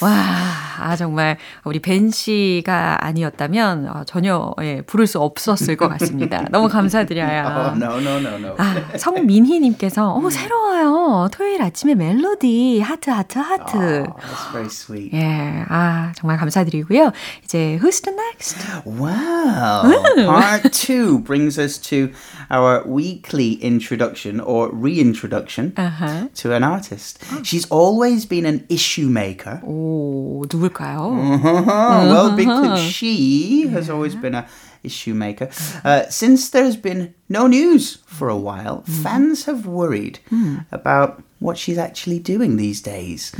와. 0.00 0.53
아, 0.78 0.96
정말 0.96 1.36
우리 1.64 1.80
벤 1.80 2.10
씨가 2.10 3.04
아니었다면 3.04 3.88
어, 3.88 4.04
전혀 4.04 4.52
예, 4.62 4.82
부를 4.82 5.06
수 5.06 5.20
없었을 5.20 5.76
것 5.76 5.88
같습니다. 5.88 6.44
너무 6.50 6.68
감사드려요. 6.68 7.44
Oh, 7.44 7.76
no, 7.76 7.98
no, 8.00 8.18
no, 8.18 8.36
no. 8.36 8.54
아, 8.58 8.74
성민희님께서, 8.96 10.14
어, 10.14 10.30
새로워요. 10.30 11.28
토요일 11.32 11.62
아침에 11.62 11.94
멜로디, 11.94 12.80
하트, 12.80 13.10
하트, 13.10 13.38
하트. 13.38 13.76
Oh, 13.76 14.14
that's 14.20 14.52
very 14.52 14.66
sweet. 14.66 15.10
예, 15.14 15.64
아, 15.68 16.12
정말 16.16 16.36
감사드리고요. 16.38 17.12
이제, 17.44 17.78
who's 17.82 18.02
the 18.02 18.14
next? 18.16 18.56
Wow. 18.84 19.90
Part 20.26 20.70
two 20.72 21.18
brings 21.20 21.58
us 21.58 21.78
to 21.88 22.10
our 22.50 22.82
weekly 22.86 23.58
introduction 23.62 24.40
or 24.40 24.70
reintroduction 24.72 25.72
Uh-huh. 25.76 26.28
to 26.34 26.52
an 26.52 26.62
artist. 26.62 27.22
She's 27.42 27.66
always 27.70 28.26
been 28.28 28.46
an 28.46 28.64
issue 28.68 29.08
maker. 29.08 29.60
오, 29.64 30.44
누굴 30.48 30.70
까요? 30.74 31.14
Uh-huh. 31.14 31.62
well, 31.64 32.26
uh-huh. 32.26 32.36
because 32.36 32.80
she 32.82 33.68
has 33.68 33.88
always 33.88 34.14
been 34.14 34.34
a 34.34 34.46
issue 34.84 35.14
maker. 35.14 35.48
Uh, 35.82 36.04
since 36.10 36.50
there's 36.50 36.76
been 36.76 37.14
no 37.28 37.46
news 37.46 37.98
for 38.04 38.28
a 38.28 38.36
while, 38.36 38.82
mm-hmm. 38.82 39.02
fans 39.02 39.46
have 39.46 39.66
worried 39.66 40.18
mm. 40.30 40.66
about 40.70 41.22
what 41.43 41.57
she's 41.57 41.77
actually 41.77 42.19
doing 42.19 42.57
these 42.57 42.81
days. 42.81 43.31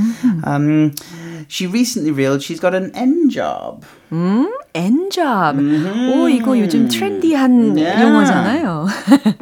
Um, 0.44 0.94
she 1.48 1.68
recently 1.68 2.12
revealed 2.12 2.42
she's 2.42 2.60
got 2.60 2.74
an 2.74 2.92
end 2.96 3.32
job. 3.32 3.86
엔잡. 4.74 5.56
오, 6.16 6.30
이거 6.30 6.58
요즘 6.60 6.88
트렌디한 6.88 7.78
Yeah. 7.78 8.02
용어잖아요. 8.04 8.88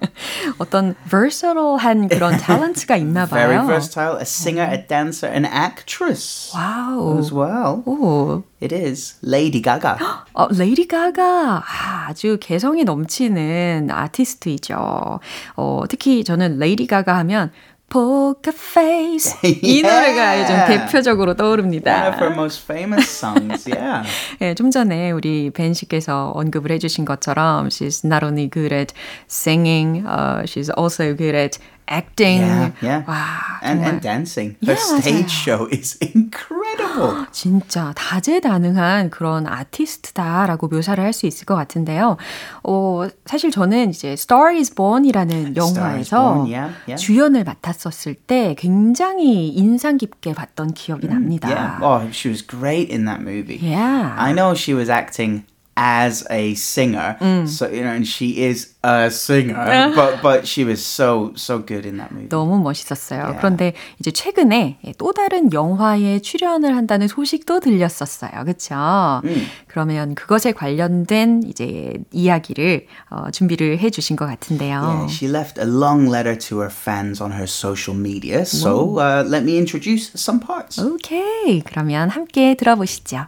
어떤 0.57 0.95
versatile한 1.09 2.07
그런 2.09 2.35
탤런트가 2.37 2.97
있나 2.97 3.25
봐요. 3.25 3.47
Very 3.47 3.65
versatile, 3.65 4.17
a 4.17 4.25
singer, 4.25 4.63
a 4.69 4.85
dancer, 4.87 5.27
an 5.31 5.45
actress 5.45 6.51
와우. 6.55 7.19
as 7.19 7.31
well. 7.33 7.83
오, 7.85 8.43
It 8.61 8.73
is 8.73 9.15
Lady 9.23 9.61
Gaga. 9.61 9.95
어, 10.33 10.47
레이디 10.51 10.87
가가 10.87 11.63
아, 11.63 12.07
아주 12.09 12.37
개성이 12.41 12.83
넘치는 12.83 13.89
아티스트이죠. 13.91 15.19
어, 15.55 15.83
특히 15.87 16.23
저는 16.23 16.57
레이디 16.57 16.87
가가 16.87 17.17
하면 17.19 17.51
Poker 17.92 18.54
Face 18.56 19.36
이 19.44 19.82
Yeah. 19.82 19.82
노래가 19.82 20.40
요즘 20.40 20.56
대표적으로 20.66 21.32
One 21.32 21.36
떠오릅니다. 21.36 22.08
of 22.08 22.16
her 22.18 22.32
most 22.34 22.64
famous 22.64 23.04
songs, 23.06 23.68
yeah. 23.68 24.02
예, 24.40 24.54
좀 24.54 24.70
전에 24.70 25.10
우리 25.10 25.50
벤 25.50 25.74
씨께서 25.74 26.32
언급을 26.34 26.70
해주신 26.72 27.04
것처럼 27.04 27.68
she's 27.68 28.00
not 28.06 28.24
only 28.24 28.48
good 28.48 28.72
at 28.74 28.94
singing, 29.28 30.06
uh, 30.06 30.42
she's 30.46 30.70
also 30.74 31.14
good 31.14 31.36
at 31.36 31.58
acting. 31.92 32.40
Yeah, 32.40 32.72
yeah. 32.80 33.04
와, 33.06 33.60
And, 33.62 33.78
정말 33.84 33.88
and 33.92 34.00
dancing. 34.00 34.56
Her 34.64 34.72
Yeah, 34.72 34.80
맞아요. 34.80 35.00
stage 35.00 35.30
show 35.30 35.68
is 35.70 35.98
incredible. 36.00 37.26
진짜 37.30 37.92
다재다능한 37.94 39.10
그런 39.10 39.46
아티스트다라고 39.46 40.68
묘사를 40.68 41.02
할 41.02 41.12
수 41.12 41.26
있을 41.26 41.44
것 41.44 41.54
같은데요. 41.54 42.16
어, 42.64 43.06
사실 43.26 43.50
저는 43.50 43.90
이제 43.90 44.12
Star 44.12 44.56
is 44.56 44.74
Born이라는 44.74 45.56
영화에서 45.56 46.16
Born, 46.34 46.50
yeah, 46.50 46.72
yeah. 46.88 46.96
주연을 46.96 47.44
맡았었을 47.44 48.14
때 48.14 48.54
굉장히 48.58 49.48
인상 49.48 49.98
깊게 49.98 50.32
봤던 50.32 50.72
기억이 50.72 51.06
납니다. 51.08 51.48
Yeah. 51.48 51.78
Oh, 51.84 52.08
she 52.12 52.30
was 52.30 52.40
great 52.46 52.90
in 52.90 53.04
that 53.04 53.20
movie. 53.20 53.58
Yeah. 53.60 54.14
I 54.16 54.32
know 54.32 54.54
she 54.54 54.72
was 54.74 54.88
acting 54.88 55.44
as 55.79 56.25
a 56.31 56.55
singer, 56.55 57.17
so 57.45 57.67
you 57.69 57.83
know, 57.83 57.93
and 57.93 58.07
she 58.07 58.41
is 58.43 58.73
a 58.83 59.11
singer, 59.11 59.93
but 59.95 60.23
but 60.23 60.47
she 60.47 60.65
was 60.65 60.83
so 60.83 61.31
so 61.35 61.59
good 61.59 61.85
in 61.85 61.97
that 61.97 62.11
movie. 62.11 62.27
너무 62.29 62.57
멋있었어요. 62.63 63.19
Yeah. 63.19 63.37
그런데 63.37 63.73
이제 63.99 64.09
최근에 64.09 64.79
또 64.97 65.13
다른 65.13 65.53
영화에 65.53 66.19
출연을 66.19 66.75
한다는 66.75 67.07
소식도 67.07 67.59
들렸었어요. 67.59 68.43
그렇죠? 68.43 69.21
그러면 69.67 70.15
그것에 70.15 70.51
관련된 70.51 71.43
이제 71.45 71.93
이야기를 72.11 72.87
어, 73.11 73.29
준비를 73.29 73.77
해 73.77 73.91
주신 73.91 74.15
것 74.15 74.25
같은데요. 74.25 74.81
Yeah, 74.81 75.05
she 75.13 75.29
left 75.29 75.59
a 75.61 75.67
long 75.69 76.09
letter 76.09 76.35
to 76.49 76.57
her 76.57 76.71
fans 76.73 77.21
on 77.21 77.33
her 77.33 77.45
social 77.45 77.95
media. 77.95 78.45
So 78.45 78.97
uh, 78.97 79.23
let 79.29 79.43
me 79.43 79.57
introduce 79.57 80.09
some 80.15 80.39
parts. 80.39 80.81
오케이. 80.81 81.61
그러면 81.63 82.09
함께 82.09 82.55
들어보시죠. 82.55 83.27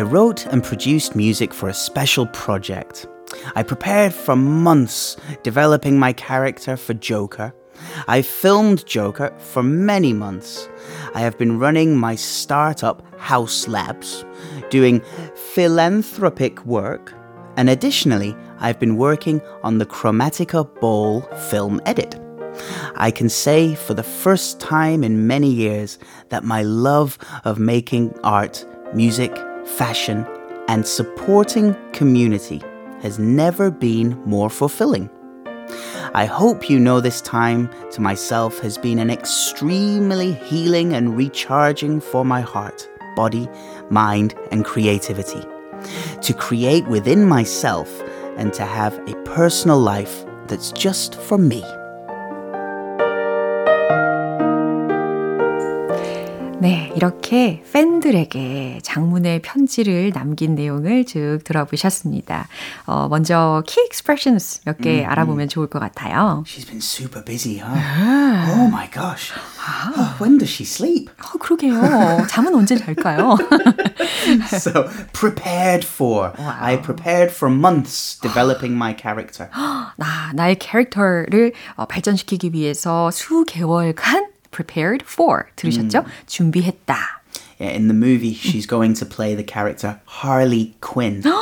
I 0.00 0.02
wrote 0.02 0.46
and 0.46 0.64
produced 0.64 1.14
music 1.14 1.52
for 1.52 1.68
a 1.68 1.74
special 1.74 2.24
project. 2.28 3.06
I 3.54 3.62
prepared 3.62 4.14
for 4.14 4.34
months 4.34 5.18
developing 5.42 5.98
my 5.98 6.14
character 6.14 6.78
for 6.78 6.94
Joker. 6.94 7.52
I 8.08 8.22
filmed 8.22 8.86
Joker 8.86 9.30
for 9.36 9.62
many 9.62 10.14
months. 10.14 10.70
I 11.12 11.20
have 11.20 11.36
been 11.36 11.58
running 11.58 11.98
my 11.98 12.14
startup 12.14 13.02
House 13.18 13.68
Labs, 13.68 14.24
doing 14.70 15.02
philanthropic 15.34 16.64
work, 16.64 17.12
and 17.58 17.68
additionally, 17.68 18.34
I've 18.58 18.80
been 18.80 18.96
working 18.96 19.42
on 19.62 19.76
the 19.76 19.84
Chromatica 19.86 20.64
Ball 20.80 21.20
film 21.50 21.78
edit. 21.84 22.18
I 22.94 23.10
can 23.10 23.28
say 23.28 23.74
for 23.74 23.92
the 23.92 24.02
first 24.02 24.60
time 24.60 25.04
in 25.04 25.26
many 25.26 25.50
years 25.50 25.98
that 26.30 26.42
my 26.42 26.62
love 26.62 27.18
of 27.44 27.58
making 27.58 28.18
art, 28.24 28.64
music, 28.94 29.36
fashion, 29.64 30.26
and 30.68 30.86
supporting 30.86 31.74
community 31.92 32.62
has 33.02 33.18
never 33.18 33.70
been 33.70 34.20
more 34.24 34.50
fulfilling. 34.50 35.10
I 36.14 36.24
hope 36.24 36.68
you 36.68 36.80
know 36.80 37.00
this 37.00 37.20
time 37.20 37.70
to 37.92 38.00
myself 38.00 38.58
has 38.60 38.76
been 38.76 38.98
an 38.98 39.10
extremely 39.10 40.32
healing 40.32 40.92
and 40.92 41.16
recharging 41.16 42.00
for 42.00 42.24
my 42.24 42.40
heart, 42.40 42.88
body, 43.14 43.48
mind, 43.90 44.34
and 44.50 44.64
creativity. 44.64 45.42
To 46.22 46.34
create 46.34 46.86
within 46.88 47.26
myself 47.26 47.88
and 48.36 48.52
to 48.54 48.64
have 48.64 48.98
a 49.08 49.14
personal 49.24 49.78
life 49.78 50.24
that's 50.46 50.72
just 50.72 51.14
for 51.14 51.38
me. 51.38 51.62
네, 56.60 56.92
이렇게 56.94 57.64
팬들에게 57.72 58.80
장문의 58.82 59.40
편지를 59.40 60.12
남긴 60.12 60.54
내용을 60.54 61.06
쭉 61.06 61.38
들어보셨습니다. 61.42 62.48
어, 62.84 63.08
먼저 63.08 63.62
key 63.66 63.86
expressions 63.86 64.60
몇개 64.66 65.02
알아보면 65.04 65.48
좋을 65.48 65.68
것 65.68 65.78
같아요. 65.78 66.44
She's 66.46 66.66
been 66.66 66.82
super 66.82 67.24
busy, 67.24 67.60
huh? 67.60 67.72
Oh 68.52 68.68
my 68.68 68.90
gosh. 68.90 69.32
Oh, 69.96 70.16
when 70.20 70.36
does 70.36 70.52
she 70.52 70.66
sleep? 70.66 71.10
어, 71.18 71.38
그러게요. 71.38 72.26
잠은 72.28 72.54
언제 72.54 72.76
잘까요? 72.76 73.38
so, 74.52 74.86
prepared 75.14 75.86
for. 75.86 76.32
I 76.38 76.76
prepared 76.82 77.32
for 77.32 77.50
months 77.50 78.20
developing 78.20 78.74
my 78.76 78.94
character. 79.00 79.48
나, 79.96 80.32
나의 80.34 80.58
캐릭터를 80.58 81.52
어, 81.76 81.86
발전시키기 81.86 82.50
위해서 82.52 83.10
수개월간 83.10 84.29
prepared 84.51 85.03
for 85.03 85.47
들으셨죠? 85.55 86.05
준비했다. 86.27 86.95
Yeah, 87.59 87.71
in 87.71 87.87
the 87.87 87.93
movie, 87.93 88.33
she's 88.33 88.65
going 88.67 88.93
to 88.95 89.05
play 89.05 89.33
the 89.35 89.43
character 89.43 89.99
Harley 90.05 90.75
Quinn. 90.81 91.21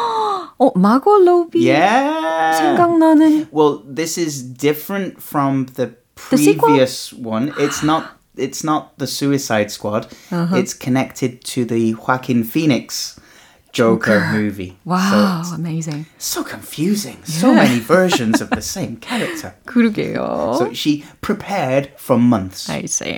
어, 0.60 0.72
마고 0.76 1.18
로비 1.26 1.66
yeah. 1.68 2.54
생각나는 2.60 3.48
Well, 3.52 3.82
this 3.88 4.18
is 4.18 4.42
different 4.44 5.22
from 5.22 5.66
the 5.76 5.96
The 6.30 6.38
sequel? 6.38 6.70
previous 6.70 7.12
one. 7.14 7.52
It's 7.58 7.82
not. 7.84 8.20
It's 8.38 8.64
not 8.64 8.98
the 8.98 9.06
Suicide 9.08 9.70
Squad. 9.72 10.08
It's 10.32 10.74
connected 10.74 11.44
to 11.54 11.66
the 11.66 11.94
Joaquin 11.96 12.44
Phoenix 12.44 13.20
Joker 13.74 14.22
movie. 14.32 14.78
와우, 14.86 15.44
So, 15.44 15.56
amazing. 15.56 16.06
it's 16.16 16.28
so 16.28 16.44
confusing. 16.44 17.18
So 17.26 17.54
many 17.56 17.80
versions 17.80 18.40
of 18.40 18.52
the 18.52 18.62
same 18.62 18.98
character. 19.02 19.56
그러게요. 19.66 20.56
So 20.60 20.72
she 20.74 21.04
prepared 21.22 21.90
for 21.98 22.20
months. 22.20 22.70
I 22.70 22.86
see. 22.86 23.18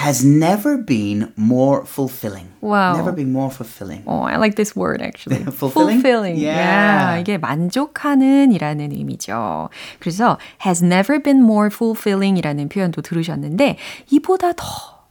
Has 0.00 0.24
never 0.24 0.76
been 0.76 1.32
more 1.36 1.84
fulfilling. 1.86 2.48
Wow. 2.60 2.96
Never 2.96 3.12
been 3.12 3.30
more 3.30 3.50
fulfilling. 3.50 4.02
Oh, 4.08 4.22
I 4.22 4.38
like 4.38 4.56
this 4.56 4.74
word 4.74 5.00
actually. 5.00 5.44
Fulfilling? 5.52 6.36
Yeah. 6.36 7.14
Yeah. 7.14 7.20
이게 7.20 7.38
만족하는이라는 7.38 8.90
의미죠. 8.90 9.68
그래서 10.00 10.38
has 10.66 10.82
never 10.82 11.22
been 11.22 11.42
more 11.44 11.68
fulfilling이라는 11.70 12.68
표현도 12.70 13.02
들으셨는데 13.02 13.76
이보다 14.10 14.52
더 14.56 14.64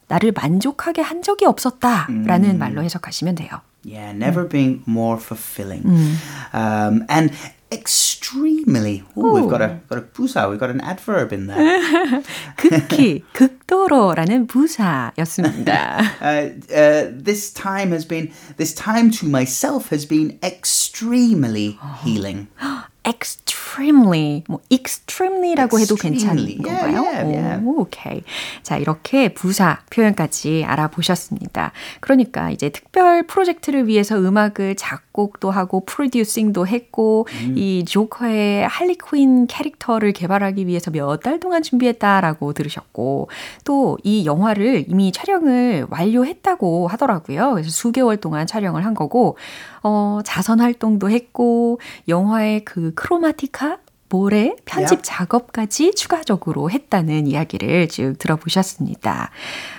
나를 0.10 0.34
만족하게 0.34 1.02
한 1.02 1.22
적이 1.22 1.46
없었다라는 1.46 2.58
말로 2.60 2.84
해석하시면 2.84 3.36
돼요. 3.36 3.62
Yeah, 3.89 4.13
never 4.13 4.45
been 4.45 4.83
more 4.87 5.17
fulfilling. 5.19 6.19
Um, 6.53 7.05
and 7.09 7.33
extremely. 7.73 9.05
Ooh, 9.17 9.33
we've 9.33 9.49
got 9.49 9.63
a 9.63 9.81
got 9.89 9.99
a 9.99 10.03
busa. 10.03 10.49
We've 10.51 10.61
got 10.61 10.71
an 10.71 10.81
adverb 10.81 11.33
in 11.33 11.47
there. 11.47 11.59
극히, 12.57 13.23
극도로라는 13.73 14.47
부사였습니다. 14.47 15.99
uh, 16.23 16.51
uh, 16.73 17.13
this 17.23 17.53
time 17.53 17.93
has 17.93 18.07
been 18.09 18.31
this 18.57 18.75
time 18.75 19.11
to 19.11 19.29
myself 19.29 19.91
has 19.93 20.07
been 20.09 20.39
extremely 20.43 21.79
healing. 22.03 22.49
extremely, 23.09 24.45
뭐 24.49 24.61
extremely라고 24.71 25.81
해도. 25.81 25.95
괜찮은 25.95 26.59
건가요? 26.61 27.03
yeah, 27.05 27.27
yeah. 27.27 27.65
오, 27.65 27.81
오케이. 27.81 28.23
자, 28.63 28.77
이렇게 28.77 29.33
부사 29.33 29.79
표현까지 29.89 30.65
알아보셨습니다. 30.67 31.73
그러니까 32.01 32.51
이제 32.51 32.69
특별 32.69 33.23
프로젝트를 33.23 33.87
위해서 33.87 34.19
음악을 34.19 34.75
작곡도 34.77 35.51
하고 35.51 35.87
프로듀싱도 35.87 36.67
했고 36.67 37.27
음. 37.45 37.55
이 37.57 37.87
조커의 37.87 38.69
할리퀸 38.69 39.47
캐릭터를 39.47 40.13
개발하기 40.13 40.67
위해서 40.67 40.91
몇 40.91 41.21
달 41.23 41.41
동안 41.41 41.63
준비했다라고 41.63 42.53
들으셨고 42.53 43.31
또 43.65 43.97
이 44.05 44.25
영화를 44.27 44.85
이미 44.89 45.13
촬영을 45.13 45.87
완료했다고 45.91 46.89
하더라고요. 46.89 47.53
그래서 47.53 47.71
수개월 47.71 48.17
동안 48.19 48.47
촬영을 48.47 48.85
한 48.85 48.95
거고 48.95 49.37
어, 49.83 50.21
자선 50.25 50.61
활동도 50.61 51.11
했고 51.11 51.81
영화의 52.09 52.65
그 52.65 52.93
크로마티카 52.95 53.79
모래 54.11 54.55
편집 54.65 54.99
Yeah. 54.99 55.03
작업까지 55.03 55.93
추가적으로 55.95 56.71
했다는 56.71 57.27
이야기를 57.27 57.89
쭉 57.89 58.15
들어보셨습니다. 58.19 59.31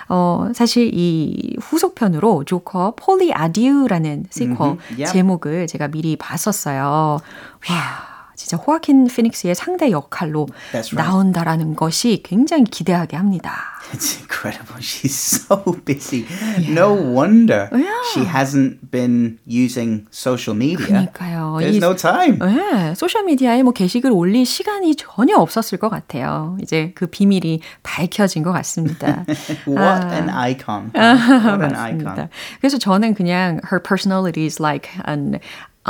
어, 0.07 0.49
사실 0.53 0.91
이 0.93 1.55
후속편으로 1.59 2.43
조커 2.45 2.93
폴리 2.95 3.33
아디우라는 3.33 4.25
시퀄. 4.29 4.77
제목을 5.07 5.65
제가 5.65 5.87
미리 5.87 6.15
봤었어요. 6.15 6.81
와, 6.81 8.08
진짜 8.39 8.55
호아킨 8.55 9.07
피닉스의 9.07 9.53
상대 9.53 9.91
역할로 9.91 10.47
That's 10.71 10.93
right. 10.95 10.95
나온다라는 10.95 11.75
것이 11.75 12.21
굉장히 12.23 12.63
기대하게 12.63 13.17
합니다. 13.17 13.51
It's 13.91 14.17
incredible. 14.19 14.77
She's 14.79 15.11
so 15.43 15.75
busy. 15.83 16.25
No 16.69 16.93
wonder 16.93 17.67
Yeah. 17.73 17.91
she 18.13 18.23
hasn't 18.25 18.91
been 18.91 19.39
using 19.45 20.05
social 20.13 20.55
media. 20.55 20.87
그러니까요. 21.11 21.57
There's 21.59 21.75
이- 21.75 21.79
no 21.83 21.93
time. 21.97 22.39
네, 22.39 22.95
소셜 22.95 23.25
미디어에 23.25 23.61
뭐 23.63 23.73
게시글 23.73 24.09
올릴 24.11 24.45
시간이 24.45 24.95
전혀 24.95 25.35
없었을 25.35 25.77
것 25.77 25.89
같아요. 25.89 26.55
이제 26.61 26.93
그 26.95 27.07
비밀이 27.07 27.59
밝혀진 27.83 28.43
것 28.43 28.53
같습니다. 28.53 29.25
What 29.67 30.05
아. 30.05 30.13
an 30.15 30.29
icon. 30.29 30.91
What 30.95 31.61
an 31.65 31.75
icon. 31.75 32.29
그래서 32.61 32.77
저는 32.77 33.15
그냥 33.15 33.59
her 33.69 33.83
personality 33.83 34.45
is 34.45 34.61
like 34.61 34.87
an 35.05 35.39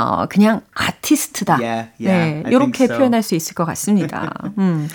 어, 0.00 0.26
그냥 0.28 0.62
아티스트다. 0.72 1.58
Yeah, 1.60 1.90
yeah, 1.98 2.42
네, 2.42 2.50
이렇게 2.50 2.84
so. 2.86 2.96
표현할 2.96 3.22
수 3.22 3.34
있을 3.34 3.54
것 3.54 3.66
같습니다. 3.66 4.32
음. 4.56 4.88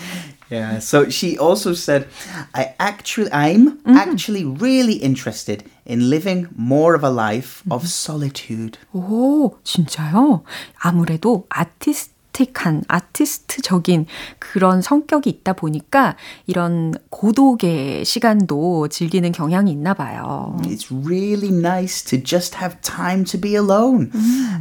Yeah. 0.50 0.80
So 0.80 1.10
she 1.10 1.38
also 1.38 1.74
said, 1.74 2.08
I 2.54 2.76
actually, 2.80 3.32
I'm 3.32 3.80
actually 3.88 4.46
really 4.46 4.94
interested 4.94 5.64
in 5.86 6.10
living 6.10 6.48
more 6.56 6.94
of 6.96 7.04
a 7.04 7.10
life 7.10 7.64
of 7.72 7.88
solitude. 7.88 8.78
오, 8.94 9.58
진짜요? 9.64 10.44
아무래도 10.80 11.48
아티스 11.50 12.15
틱한, 12.35 12.85
아티스트적인 12.87 14.07
그런 14.39 14.81
성격이 14.81 15.29
있다 15.29 15.53
보니까 15.53 16.17
이런 16.47 16.95
고독의 17.11 18.05
시간도 18.05 18.89
즐기는 18.89 19.31
경향이 19.33 19.73
있나 19.73 19.95
봐요. 19.95 20.57
It's 20.63 20.91
really 20.91 21.51
nice 21.51 22.03
to 22.05 22.23
just 22.23 22.57
have 22.57 22.81
time 22.83 23.25
to 23.25 23.39
be 23.39 23.57
alone 23.57 24.11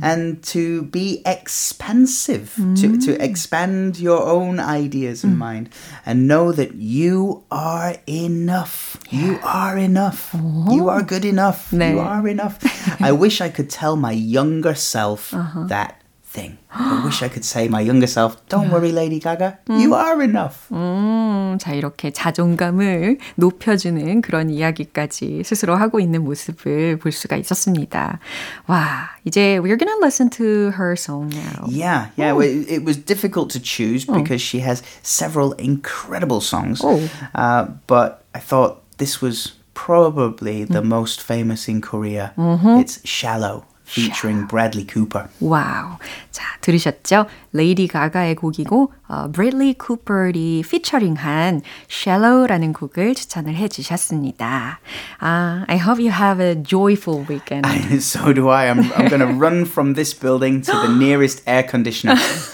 and 0.03 0.41
to 0.51 0.89
be 0.91 1.21
expansive, 1.25 2.55
to, 2.75 2.97
to 2.97 3.23
expand 3.23 4.01
your 4.01 4.25
own 4.25 4.59
ideas 4.59 5.23
and 5.23 5.37
mind 5.37 5.69
and 6.05 6.27
know 6.27 6.51
that 6.51 6.73
you 6.75 7.43
are 7.51 7.95
enough. 8.09 8.97
You 9.11 9.39
are 9.43 9.77
enough. 9.77 10.33
You 10.69 10.89
are 10.89 11.03
good 11.03 11.23
enough. 11.23 11.69
네. 11.71 11.93
You 11.93 11.99
are 12.01 12.27
enough. 12.27 12.57
I 12.99 13.11
wish 13.13 13.41
I 13.41 13.49
could 13.49 13.69
tell 13.69 13.95
my 13.95 14.11
younger 14.11 14.73
self 14.73 15.31
that 15.69 16.01
thing. 16.33 16.57
I 16.71 17.03
wish 17.03 17.23
I 17.23 17.27
could 17.27 17.43
say 17.43 17.67
my 17.67 17.81
younger 17.81 18.05
self, 18.05 18.37
don't 18.49 18.69
worry, 18.69 18.91
Lady 18.91 19.19
Gaga. 19.19 19.57
You 19.67 19.95
are 19.95 20.21
enough. 20.21 20.67
음, 20.71 21.57
자, 21.59 21.73
이렇게 21.73 22.11
자존감을 22.11 23.17
높여주는 23.35 24.21
그런 24.21 24.51
이야기까지 24.51 25.41
스스로 25.43 25.75
하고 25.75 25.99
있는 25.99 26.23
모습을 26.23 26.97
볼 26.99 27.11
수가 27.11 27.35
있었습니다. 27.37 28.19
와, 28.67 29.09
이제 29.25 29.57
we're 29.59 29.79
gonna 29.79 29.97
listen 30.03 30.29
to 30.29 30.69
her 30.77 30.93
song 30.95 31.33
now. 31.33 31.65
Yeah, 31.67 32.09
yeah. 32.15 32.33
well, 32.33 32.47
It, 32.47 32.69
it 32.69 32.85
was 32.85 32.95
difficult 32.97 33.49
to 33.53 33.59
choose 33.59 34.05
because 34.05 34.39
she 34.41 34.59
has 34.59 34.83
several 35.01 35.53
incredible 35.53 36.41
songs. 36.41 36.79
Oh. 36.83 37.01
Uh, 37.33 37.69
but 37.87 38.23
I 38.35 38.39
thought 38.39 38.83
this 38.99 39.19
was 39.19 39.53
probably 39.73 40.63
the 40.63 40.83
most 40.83 41.23
famous 41.23 41.67
in 41.67 41.81
Korea. 41.81 42.33
It's 42.37 42.99
Shallow, 43.03 43.65
featuring 43.89 44.47
Bradley 44.47 44.85
Cooper. 44.87 45.29
와우. 45.39 45.97
자, 46.31 46.43
들으셨죠? 46.61 47.25
레이디 47.53 47.87
가가의 47.87 48.35
곡이고, 48.35 48.93
어, 49.07 49.31
브래들리 49.31 49.73
쿠퍼이 49.73 50.63
피처링한 50.69 51.61
Shallow라는 51.89 52.73
곡을 52.73 53.15
추천을 53.15 53.55
해 53.55 53.67
주셨습니다. 53.67 54.79
아, 55.19 55.65
I 55.67 55.77
hope 55.77 55.99
you 55.99 56.11
have 56.11 56.43
a 56.43 56.61
joyful 56.61 57.25
weekend. 57.27 57.67
so 57.99 58.31
do 58.31 58.49
I. 58.49 58.67
I'm, 58.67 58.83
I'm 58.93 59.09
going 59.09 59.25
to 59.25 59.33
run 59.33 59.65
from 59.65 59.95
this 59.95 60.13
building 60.13 60.61
to 60.61 60.71
the 60.71 60.93
nearest 60.95 61.41
air 61.47 61.65
conditioner. 61.67 62.15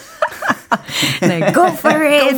네, 1.23 1.53
go 1.53 1.67
for 1.67 2.07
it! 2.07 2.37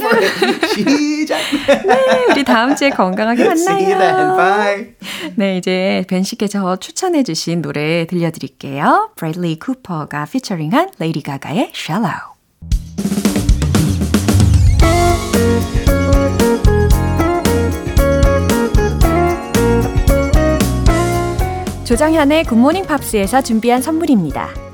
시작! 0.74 1.38
네, 1.86 2.26
우리 2.30 2.44
다음 2.44 2.74
주에 2.74 2.90
건강하게 2.90 3.42
See 3.52 3.72
you 3.72 3.98
then. 3.98 3.98
만나요. 3.98 4.36
Bye. 4.36 4.94
네, 5.36 5.56
이제 5.58 6.04
벤 6.08 6.22
씨께서 6.22 6.76
추천해 6.76 7.22
주신 7.22 7.62
노래 7.62 8.06
들려드릴게요. 8.06 9.10
브래들리 9.16 9.58
쿠퍼가 9.58 10.26
피처링한 10.26 10.90
레이디 10.98 11.22
가가의 11.22 11.72
Shallow. 11.74 12.32
조정현의 21.84 22.44
굿모닝 22.44 22.86
팝스에서 22.86 23.42
준비한 23.42 23.82
선물입니다. 23.82 24.71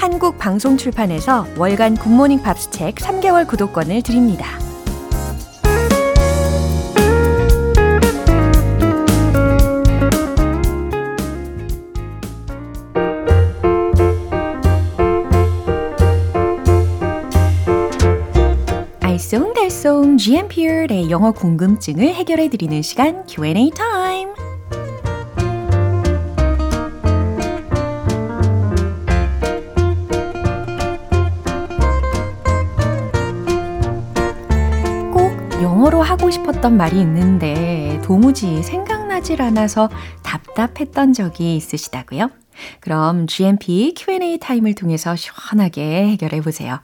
한국 0.00 0.38
방송 0.38 0.78
출판에서 0.78 1.46
월간 1.58 1.94
굿모닝 1.94 2.42
팝스 2.42 2.70
책 2.70 2.94
3개월 2.94 3.46
구독권을 3.46 4.00
드립니다. 4.00 4.46
알쏭달쏭 19.00 20.16
GMP의 20.16 21.10
영어 21.10 21.30
궁금증을 21.32 22.14
해결해 22.14 22.48
드리는 22.48 22.80
시간 22.80 23.26
Q&A 23.26 23.70
타임. 23.76 24.09
싶었던 36.30 36.76
말이 36.76 37.00
있는데 37.00 38.00
도무지 38.04 38.62
생각나질 38.62 39.42
않아서 39.42 39.88
답답했던 40.22 41.12
적이 41.12 41.56
있으시다고요? 41.56 42.30
그럼 42.80 43.26
GMP 43.26 43.94
Q&A 43.96 44.38
타임을 44.38 44.74
통해서 44.74 45.16
시원하게 45.16 46.08
해결해 46.08 46.40
보세요. 46.40 46.80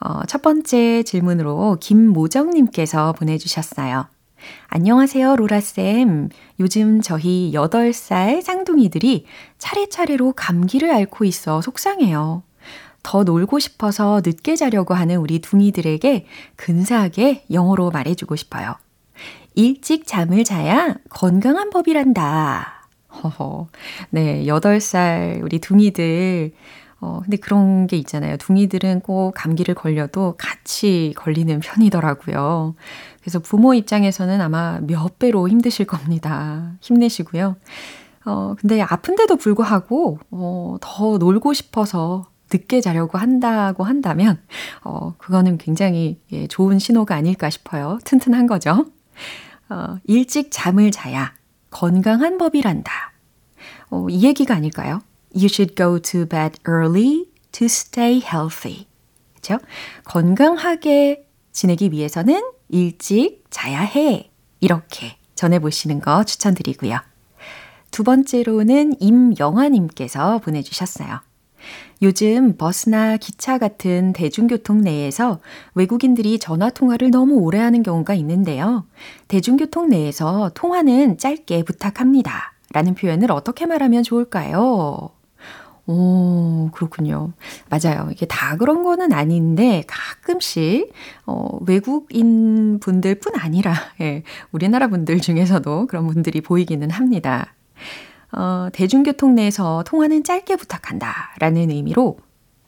어, 0.00 0.24
첫 0.26 0.42
번째 0.42 1.02
질문으로 1.02 1.78
김모정님께서 1.80 3.12
보내주셨어요. 3.12 4.08
안녕하세요, 4.68 5.36
로라쌤. 5.36 6.28
요즘 6.60 7.00
저희 7.00 7.52
8살 7.54 8.42
쌍둥이들이 8.42 9.24
차례차례로 9.58 10.34
감기를 10.34 10.90
앓고 10.90 11.24
있어 11.24 11.60
속상해요. 11.62 12.42
더 13.06 13.22
놀고 13.22 13.60
싶어서 13.60 14.20
늦게 14.24 14.56
자려고 14.56 14.92
하는 14.92 15.18
우리 15.18 15.38
둥이들에게 15.38 16.26
근사하게 16.56 17.44
영어로 17.52 17.92
말해주고 17.92 18.34
싶어요. 18.34 18.74
일찍 19.54 20.08
잠을 20.08 20.42
자야 20.42 20.96
건강한 21.08 21.70
법이란다. 21.70 22.88
허허. 23.22 23.68
네, 24.10 24.44
8살 24.46 25.40
우리 25.44 25.60
둥이들. 25.60 26.52
어, 27.00 27.20
근데 27.22 27.36
그런 27.36 27.86
게 27.86 27.96
있잖아요. 27.96 28.38
둥이들은 28.38 29.02
꼭 29.02 29.34
감기를 29.36 29.76
걸려도 29.76 30.34
같이 30.36 31.14
걸리는 31.16 31.60
편이더라고요. 31.60 32.74
그래서 33.20 33.38
부모 33.38 33.72
입장에서는 33.74 34.40
아마 34.40 34.80
몇 34.80 35.20
배로 35.20 35.48
힘드실 35.48 35.86
겁니다. 35.86 36.72
힘내시고요. 36.80 37.54
어, 38.24 38.56
근데 38.58 38.82
아픈데도 38.82 39.36
불구하고, 39.36 40.18
어, 40.32 40.76
더 40.80 41.18
놀고 41.18 41.52
싶어서 41.52 42.26
늦게 42.52 42.80
자려고 42.80 43.18
한다고 43.18 43.84
한다면, 43.84 44.40
어, 44.82 45.14
그거는 45.18 45.58
굉장히 45.58 46.20
예, 46.32 46.46
좋은 46.46 46.78
신호가 46.78 47.14
아닐까 47.14 47.50
싶어요. 47.50 47.98
튼튼한 48.04 48.46
거죠. 48.46 48.86
어, 49.68 49.98
일찍 50.04 50.50
잠을 50.50 50.90
자야 50.90 51.34
건강한 51.70 52.38
법이란다. 52.38 52.92
어, 53.90 54.06
이 54.08 54.24
얘기가 54.24 54.54
아닐까요? 54.54 55.00
You 55.34 55.46
should 55.46 55.74
go 55.74 55.98
to 55.98 56.26
bed 56.26 56.58
early 56.68 57.26
to 57.52 57.66
stay 57.66 58.22
healthy. 58.24 58.86
그죠? 59.34 59.58
건강하게 60.04 61.28
지내기 61.52 61.90
위해서는 61.92 62.42
일찍 62.68 63.44
자야 63.50 63.80
해. 63.80 64.30
이렇게 64.60 65.16
전해보시는 65.34 66.00
거 66.00 66.24
추천드리고요. 66.24 66.98
두 67.90 68.04
번째로는 68.04 68.94
임영화님께서 69.00 70.38
보내주셨어요. 70.38 71.20
요즘 72.02 72.56
버스나 72.56 73.16
기차 73.16 73.58
같은 73.58 74.12
대중교통 74.12 74.82
내에서 74.82 75.40
외국인들이 75.74 76.38
전화 76.38 76.68
통화를 76.70 77.10
너무 77.10 77.36
오래 77.36 77.58
하는 77.58 77.82
경우가 77.82 78.14
있는데요. 78.14 78.84
대중교통 79.28 79.88
내에서 79.88 80.50
통화는 80.54 81.18
짧게 81.18 81.62
부탁합니다. 81.64 82.52
라는 82.72 82.94
표현을 82.94 83.30
어떻게 83.32 83.64
말하면 83.64 84.02
좋을까요? 84.02 85.10
오, 85.86 86.68
그렇군요. 86.72 87.32
맞아요. 87.70 88.08
이게 88.10 88.26
다 88.26 88.56
그런 88.56 88.82
거는 88.82 89.12
아닌데 89.12 89.84
가끔씩 89.86 90.92
어, 91.26 91.58
외국인 91.66 92.80
분들뿐 92.80 93.34
아니라 93.36 93.74
예, 94.02 94.24
우리나라 94.50 94.88
분들 94.88 95.20
중에서도 95.20 95.86
그런 95.86 96.06
분들이 96.08 96.40
보이기는 96.40 96.90
합니다. 96.90 97.54
어, 98.32 98.68
대중교통 98.72 99.34
내에서 99.34 99.84
통화는 99.86 100.24
짧게 100.24 100.56
부탁한다 100.56 101.34
라는 101.38 101.70
의미로 101.70 102.18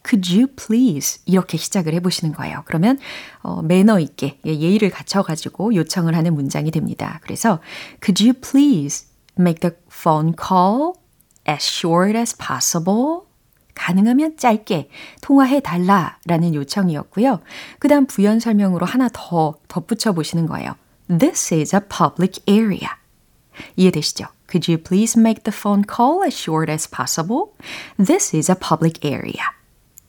Could 0.09 0.35
you 0.35 0.47
please? 0.57 1.21
이렇게 1.27 1.59
시작을 1.59 1.93
해보시는 1.95 2.33
거예요. 2.33 2.63
그러면 2.65 2.99
어, 3.43 3.63
매너 3.63 3.99
있게 4.01 4.39
예, 4.47 4.51
예의를 4.51 4.91
갖춰가지고 4.91 5.75
요청을 5.75 6.17
하는 6.17 6.35
문장이 6.35 6.71
됩니다. 6.71 7.21
그래서 7.23 7.61
Could 8.03 8.25
you 8.25 8.33
please 8.33 9.09
make 9.39 9.61
the 9.61 9.77
phone 9.91 10.33
call 10.39 10.93
as 11.49 11.63
short 11.63 12.17
as 12.17 12.37
possible? 12.37 13.29
가능하면 13.75 14.37
짧게 14.37 14.89
통화해 15.21 15.61
달라 15.61 16.19
라는 16.27 16.55
요청이었고요. 16.55 17.41
그 17.79 17.89
다음 17.89 18.07
부연 18.07 18.41
설명으로 18.41 18.87
하나 18.87 19.09
더 19.13 19.55
덧붙여 19.69 20.13
보시는 20.13 20.47
거예요. 20.47 20.75
This 21.09 21.55
is 21.55 21.77
a 21.77 21.81
public 21.81 22.43
area. 22.49 22.89
이해되시죠? 23.77 24.27
Could 24.51 24.71
you 24.71 24.83
please 24.83 25.21
make 25.21 25.45
the 25.45 25.55
phone 25.55 25.85
call 25.85 26.25
as 26.25 26.35
short 26.35 26.71
as 26.71 26.89
possible? 26.89 27.53
This 27.97 28.35
is 28.37 28.51
a 28.51 28.57
public 28.57 29.01
area. 29.05 29.45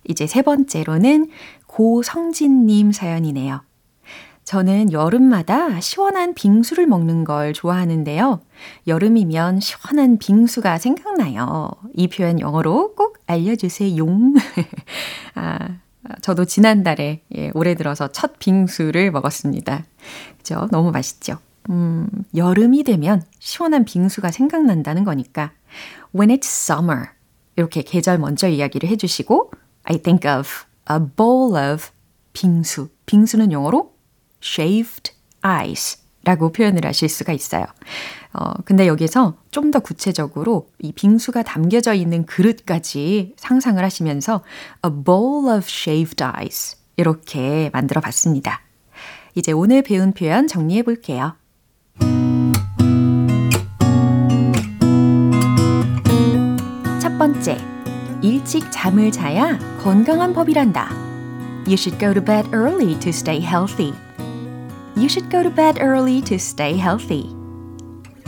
이제 0.07 0.27
세 0.27 0.41
번째로는 0.41 1.29
고성진님 1.67 2.91
사연이네요. 2.91 3.61
저는 4.49 4.91
여름마다 4.91 5.79
시원한 5.79 6.33
빙수를 6.33 6.87
먹는 6.87 7.23
걸 7.23 7.53
좋아하는데요. 7.53 8.41
여름이면 8.87 9.59
시원한 9.59 10.17
빙수가 10.17 10.79
생각나요. 10.79 11.69
이 11.93 12.07
표현 12.07 12.39
영어로 12.39 12.95
꼭 12.95 13.19
알려주세요. 13.27 14.03
아, 15.35 15.59
저도 16.21 16.45
지난달에 16.45 17.21
예, 17.35 17.51
올해 17.53 17.75
들어서 17.75 18.07
첫 18.07 18.39
빙수를 18.39 19.11
먹었습니다. 19.11 19.85
그죠? 20.39 20.67
너무 20.71 20.89
맛있죠? 20.89 21.37
음, 21.69 22.07
여름이 22.35 22.83
되면 22.83 23.21
시원한 23.39 23.85
빙수가 23.85 24.31
생각난다는 24.31 25.03
거니까 25.03 25.51
when 26.15 26.35
it's 26.35 26.45
summer 26.45 27.09
이렇게 27.55 27.81
계절 27.81 28.17
먼저 28.17 28.47
이야기를 28.47 28.89
해주시고 28.89 29.51
I 29.83 29.97
think 29.99 30.29
of 30.29 30.47
a 30.89 30.97
bowl 31.15 31.55
of 31.55 31.89
빙수. 32.33 32.89
빙수는 33.05 33.51
영어로 33.51 33.93
shaved 34.41 35.11
ice 35.41 36.01
라고 36.23 36.51
표현을 36.51 36.85
하실 36.85 37.07
수가 37.09 37.33
있어요. 37.33 37.65
어, 38.33 38.53
근데 38.65 38.87
여기서 38.87 39.37
좀 39.51 39.71
더 39.71 39.79
구체적으로 39.79 40.69
이 40.79 40.91
빙수가 40.91 41.43
담겨져 41.43 41.93
있는 41.93 42.25
그릇까지 42.25 43.35
상상을 43.37 43.83
하시면서 43.83 44.43
a 44.85 44.91
bowl 45.03 45.47
of 45.49 45.65
shaved 45.67 46.23
ice 46.23 46.77
이렇게 46.97 47.69
만들어 47.71 48.01
봤습니다. 48.01 48.61
이제 49.35 49.51
오늘 49.51 49.81
배운 49.83 50.11
표현 50.13 50.47
정리해 50.47 50.83
볼게요. 50.83 51.35
번째, 57.19 57.57
일찍 58.21 58.71
잠을 58.71 59.11
자야 59.11 59.59
건강한 59.83 60.33
법이란다. 60.33 60.89
You 61.67 61.73
should 61.73 61.99
go 61.99 62.13
to 62.13 62.23
bed 62.23 62.47
early 62.53 62.97
to 62.99 63.09
stay 63.09 63.41
healthy. 63.41 63.93
You 64.95 65.09
should 65.09 65.29
go 65.29 65.43
to 65.43 65.53
bed 65.53 65.81
early 65.81 66.21
to 66.21 66.35
stay 66.35 66.79
healthy. 66.79 67.35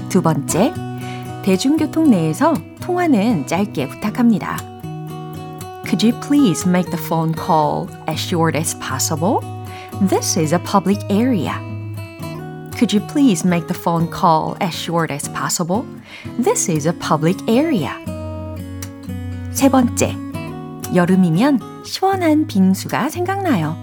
두 0.10 0.22
번째, 0.22 0.74
대중교통 1.44 2.10
내에서 2.10 2.54
통화는 2.82 3.48
짧게 3.48 3.88
부탁합니다. 3.88 4.58
Could 5.86 6.06
you 6.06 6.14
please 6.20 6.68
make 6.68 6.92
the 6.92 7.02
phone 7.02 7.34
call 7.34 7.88
as 8.10 8.20
short 8.20 8.58
as 8.58 8.78
possible? 8.80 9.40
This 10.02 10.38
is 10.38 10.54
a 10.54 10.60
public 10.60 11.00
area. 11.10 11.56
Could 12.78 12.92
you 12.92 13.00
please 13.08 13.48
make 13.48 13.68
the 13.68 13.74
phone 13.74 14.10
call 14.12 14.58
as 14.60 14.76
short 14.76 15.14
as 15.14 15.30
possible? 15.30 15.86
This 16.38 16.68
is 16.68 16.86
a 16.86 16.94
public 16.94 17.38
area. 17.48 17.96
세 19.52 19.70
번째, 19.70 20.16
여름이면 20.96 21.84
시원한 21.86 22.48
빙수가 22.48 23.10
생각나요. 23.10 23.76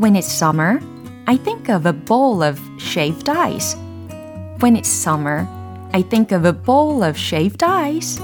When 0.00 0.14
it's 0.14 0.26
summer, 0.26 0.80
I 1.26 1.36
think 1.36 1.72
of 1.72 1.86
a 1.86 1.92
bowl 1.92 2.42
of 2.42 2.60
shaved 2.78 3.30
ice. 3.30 3.78
When 4.62 4.74
it's 4.76 4.88
summer, 4.88 5.46
I 5.92 6.02
think 6.02 6.34
of 6.36 6.46
a 6.46 6.52
bowl 6.52 7.04
of 7.04 7.18
shaved 7.18 7.64
ice. 7.64 8.20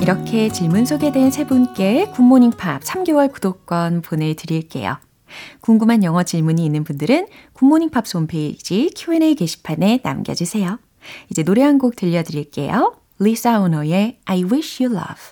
이렇게 0.00 0.48
질문 0.48 0.86
소개된 0.86 1.30
세 1.30 1.46
분께 1.46 2.06
굿모닝 2.12 2.52
팝 2.52 2.82
3개월 2.82 3.30
구독권 3.30 4.00
보내드릴게요. 4.00 4.96
궁금한 5.60 6.02
영어 6.02 6.22
질문이 6.22 6.64
있는 6.64 6.84
분들은 6.84 7.26
굿모닝 7.52 7.90
팝 7.90 8.04
홈페이지 8.14 8.90
Q&A 8.96 9.34
게시판에 9.34 10.00
남겨주세요. 10.02 10.78
이제 11.30 11.42
노래 11.42 11.62
한 11.62 11.78
곡 11.78 11.96
들려드릴게요. 11.96 12.94
리사 13.20 13.60
오노의 13.60 14.18
I 14.24 14.44
Wish 14.44 14.82
You 14.82 14.94
Love. 14.96 15.30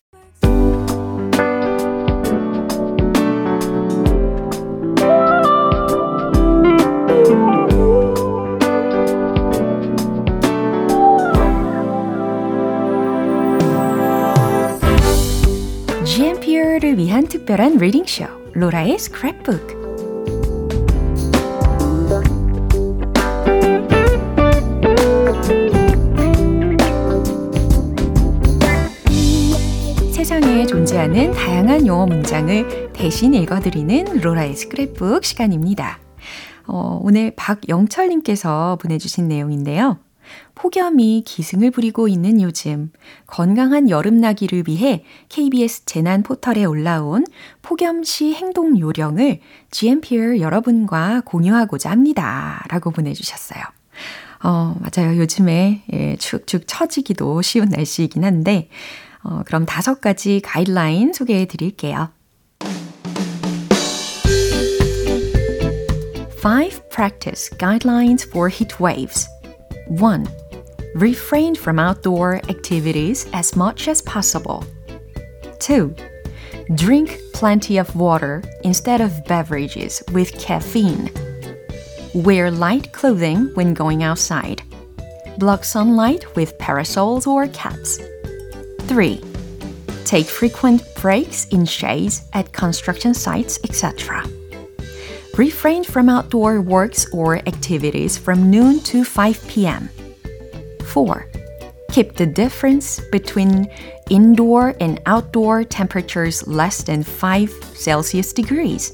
GMP를 16.04 16.96
위한 16.98 17.26
특별한 17.26 17.78
리딩쇼 17.78 18.24
로라의 18.54 18.96
스크랩북 18.96 19.85
세상에 30.96 31.06
존재하는 31.06 31.32
다양한 31.32 31.86
영어 31.86 32.06
문장을 32.06 32.92
대신 32.94 33.34
읽어드리는 33.34 34.18
로라의 34.22 34.54
스크랩북 34.54 35.24
시간입니다. 35.24 35.98
어, 36.66 36.98
오늘 37.02 37.34
박영철님께서 37.36 38.78
보내주신 38.80 39.28
내용인데요. 39.28 39.98
폭염이 40.54 41.22
기승을 41.26 41.70
부리고 41.70 42.08
있는 42.08 42.40
요즘 42.40 42.92
건강한 43.26 43.90
여름나기를 43.90 44.64
위해 44.66 45.04
KBS 45.28 45.84
재난 45.84 46.22
포털에 46.22 46.64
올라온 46.64 47.26
폭염시 47.60 48.32
행동 48.32 48.78
요령을 48.78 49.40
GMPR 49.70 50.40
여러분과 50.40 51.20
공유하고자 51.26 51.90
합니다. 51.90 52.64
라고 52.70 52.90
보내주셨어요. 52.90 53.62
어, 54.42 54.74
맞아요. 54.80 55.18
요즘에 55.18 55.82
예, 55.92 56.16
축축 56.16 56.62
처지기도 56.66 57.42
쉬운 57.42 57.68
날씨이긴 57.68 58.24
한데 58.24 58.70
어, 59.25 59.43
그럼 59.45 59.65
다섯 59.65 60.01
가지 60.01 60.41
가이드라인 60.41 61.13
소개해 61.13 61.45
드릴게요. 61.45 62.09
5 66.41 66.89
practice 66.89 67.49
guidelines 67.59 68.25
for 68.27 68.49
heat 68.49 68.79
waves. 68.79 69.27
1. 69.87 70.25
Refrain 70.95 71.53
from 71.55 71.77
outdoor 71.77 72.41
activities 72.49 73.27
as 73.31 73.55
much 73.55 73.87
as 73.87 74.01
possible. 74.01 74.65
2. 75.59 75.93
Drink 76.73 77.19
plenty 77.33 77.77
of 77.77 77.95
water 77.95 78.41
instead 78.63 79.01
of 79.01 79.23
beverages 79.25 80.01
with 80.13 80.31
caffeine. 80.39 81.11
Wear 82.13 82.49
light 82.49 82.91
clothing 82.91 83.51
when 83.53 83.75
going 83.75 84.03
outside. 84.03 84.63
Block 85.37 85.63
sunlight 85.63 86.35
with 86.35 86.57
parasols 86.57 87.27
or 87.27 87.47
caps. 87.49 87.99
3. 88.86 89.20
Take 90.04 90.26
frequent 90.26 90.82
breaks 90.94 91.46
in 91.48 91.66
shades 91.66 92.22
at 92.32 92.52
construction 92.52 93.14
sites, 93.14 93.58
etc. 93.64 94.24
Refrain 95.36 95.84
from 95.84 96.08
outdoor 96.08 96.60
works 96.60 97.06
or 97.12 97.36
activities 97.38 98.16
from 98.16 98.50
noon 98.50 98.80
to 98.80 99.04
5 99.04 99.48
p.m. 99.48 99.90
4. 100.84 101.26
Keep 101.90 102.14
the 102.14 102.26
difference 102.26 103.00
between 103.10 103.66
indoor 104.08 104.74
and 104.80 105.00
outdoor 105.06 105.64
temperatures 105.64 106.46
less 106.46 106.82
than 106.82 107.02
5 107.02 107.50
Celsius 107.74 108.32
degrees. 108.32 108.92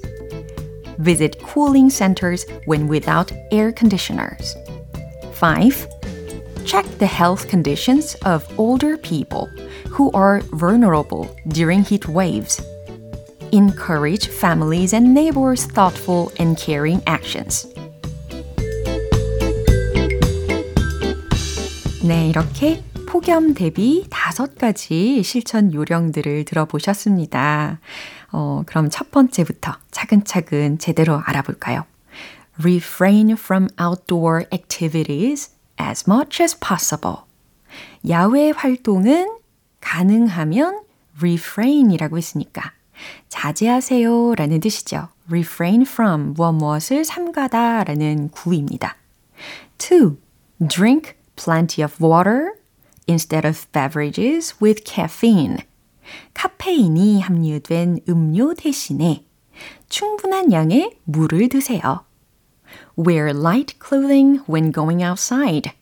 Visit 0.99 1.41
cooling 1.43 1.91
centers 1.91 2.47
when 2.65 2.89
without 2.89 3.31
air 3.51 3.71
conditioners. 3.71 4.57
5. 5.35 5.89
Check 6.65 6.87
the 6.99 7.07
health 7.07 7.49
conditions 7.49 8.15
of 8.25 8.47
older 8.59 8.97
people 8.97 9.51
who 9.93 10.11
are 10.13 10.41
vulnerable 10.53 11.29
during 11.49 11.83
heat 11.83 12.09
waves. 12.09 12.61
Encourage 13.53 14.29
families 14.29 14.95
and 14.95 15.13
neighbors' 15.13 15.67
thoughtful 15.67 16.33
and 16.41 16.57
caring 16.57 17.03
actions. 17.07 17.69
네, 22.03 22.29
이렇게 22.29 22.83
폭염 23.07 23.55
대비 23.55 24.07
다섯 24.09 24.57
가지 24.57 25.23
실천 25.23 25.73
요령들을 25.75 26.47
들어보셨습니다. 26.47 27.79
어, 28.33 28.63
그럼 28.65 28.89
첫 28.89 29.11
번째부터 29.11 29.77
차근차근 29.91 30.79
제대로 30.79 31.21
알아볼까요? 31.25 31.85
Refrain 32.59 33.33
from 33.33 33.69
outdoor 33.79 34.47
activities 34.53 35.51
as 35.79 36.05
much 36.09 36.43
as 36.43 36.59
possible. 36.59 37.25
야외 38.09 38.51
활동은 38.51 39.42
가능하면 39.83 40.81
refrain이라고 41.21 42.17
했으니까 42.17 42.73
자제하세요 43.29 44.35
라는 44.37 44.61
뜻이죠. 44.61 45.09
refrain 45.29 45.83
from 45.83 46.33
무엇 46.35 46.53
무엇을 46.53 47.05
삼가다 47.05 47.85
라는 47.85 48.31
구입니다. 48.31 48.97
2. 49.79 50.17
Drink 50.69 51.15
plenty 51.37 51.85
of 51.85 52.03
water 52.03 52.53
instead 53.09 53.47
of 53.47 53.67
beverages 53.73 54.55
with 54.63 54.83
caffeine. 54.85 55.59
카페인이 56.35 57.21
함유된 57.21 58.01
음료 58.09 58.55
대신에 58.55 59.25
충분한 59.89 60.53
양의 60.53 60.99
물을 61.05 61.49
드세요. 61.49 62.05
Wear 62.97 63.37
light 63.37 63.77
clothing 63.85 64.41
when 64.49 64.73
going 64.73 65.05
outside. 65.05 65.73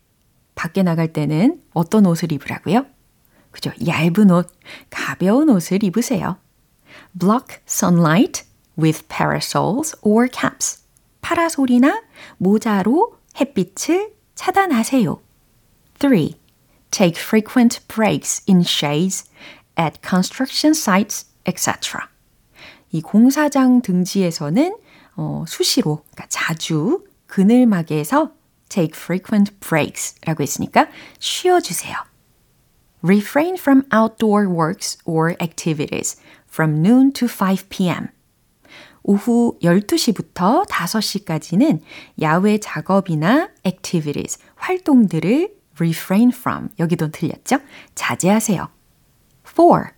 밖에 0.54 0.82
나갈 0.82 1.12
때는 1.12 1.60
어떤 1.72 2.06
옷을 2.06 2.32
입으라고요? 2.32 2.86
그죠? 3.50 3.70
얇은 3.86 4.30
옷, 4.30 4.48
가벼운 4.90 5.48
옷을 5.50 5.82
입으세요. 5.82 6.38
Block 7.12 7.58
sunlight 7.66 8.44
with 8.78 9.06
parasols 9.08 9.96
or 10.02 10.28
caps. 10.32 10.82
파라솔이나 11.20 12.02
모자로 12.38 13.16
햇빛을 13.40 14.14
차단하세요. 14.34 15.20
3. 15.98 16.30
Take 16.90 17.22
frequent 17.22 17.86
breaks 17.88 18.42
in 18.48 18.62
shades 18.62 19.30
at 19.78 20.00
construction 20.06 20.72
sites, 20.72 21.26
etc. 21.46 22.08
이 22.90 23.00
공사장 23.00 23.82
등지에서는 23.82 24.76
어, 25.16 25.44
수시로, 25.46 26.02
그러니까 26.10 26.26
자주 26.28 27.04
그늘막에서 27.26 28.32
take 28.68 28.98
frequent 28.98 29.52
breaks라고 29.60 30.42
했으니까 30.42 30.88
쉬어주세요. 31.18 32.09
Refrain 33.01 33.57
from 33.57 33.85
outdoor 33.91 34.47
works 34.49 34.97
or 35.05 35.35
activities 35.39 36.15
from 36.47 36.81
noon 36.81 37.11
to 37.13 37.27
5 37.27 37.69
p.m. 37.69 38.09
오후 39.03 39.57
12시부터 39.61 40.65
5시까지는 40.67 41.81
야외 42.21 42.57
작업이나 42.57 43.49
activities, 43.65 44.39
활동들을 44.55 45.53
refrain 45.79 46.31
from, 46.31 46.69
여기도 46.79 47.11
틀렸죠? 47.11 47.59
자제하세요. 47.93 48.69
4. 49.43 49.91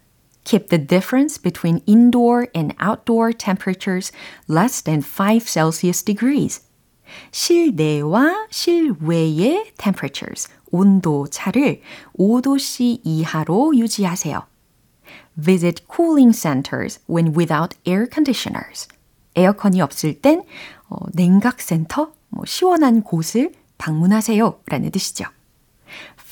Keep 0.44 0.70
the 0.70 0.78
difference 0.78 1.38
between 1.38 1.82
indoor 1.86 2.48
and 2.54 2.76
outdoor 2.80 3.32
temperatures 3.32 4.12
less 4.50 4.82
than 4.82 5.02
5 5.02 5.48
Celsius 5.48 6.04
degrees. 6.04 6.62
실내와 7.32 8.48
실외의 8.50 9.72
temperatures, 9.78 10.48
온도 10.73 11.29
차를 11.29 11.83
5도씨 12.19 13.01
이하로 13.05 13.77
유지하세요. 13.77 14.43
Visit 15.41 15.85
cooling 15.95 16.37
centers 16.37 17.01
when 17.09 17.35
without 17.37 17.77
air 17.87 18.09
conditioners. 18.13 18.89
에어컨이 19.37 19.81
없을 19.81 20.21
땐 20.21 20.43
어, 20.89 20.97
냉각 21.13 21.61
센터, 21.61 22.13
뭐 22.29 22.45
시원한 22.45 23.03
곳을 23.03 23.53
방문하세요 23.79 24.61
라는 24.67 24.91
뜻이죠. 24.91 25.25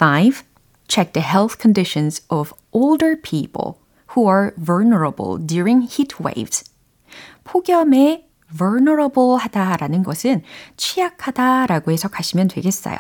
5. 0.01 0.45
Check 0.89 1.13
the 1.13 1.27
health 1.27 1.59
conditions 1.61 2.23
of 2.29 2.53
older 2.73 3.21
people 3.21 3.75
who 4.17 4.29
are 4.29 4.53
vulnerable 4.57 5.39
during 5.39 5.87
heat 5.87 6.17
waves. 6.23 6.65
폭염에 7.45 8.27
vulnerable 8.57 9.39
하다라는 9.39 10.03
것은 10.03 10.43
취약하다라고 10.77 11.93
해석하시면 11.93 12.49
되겠어요. 12.49 12.99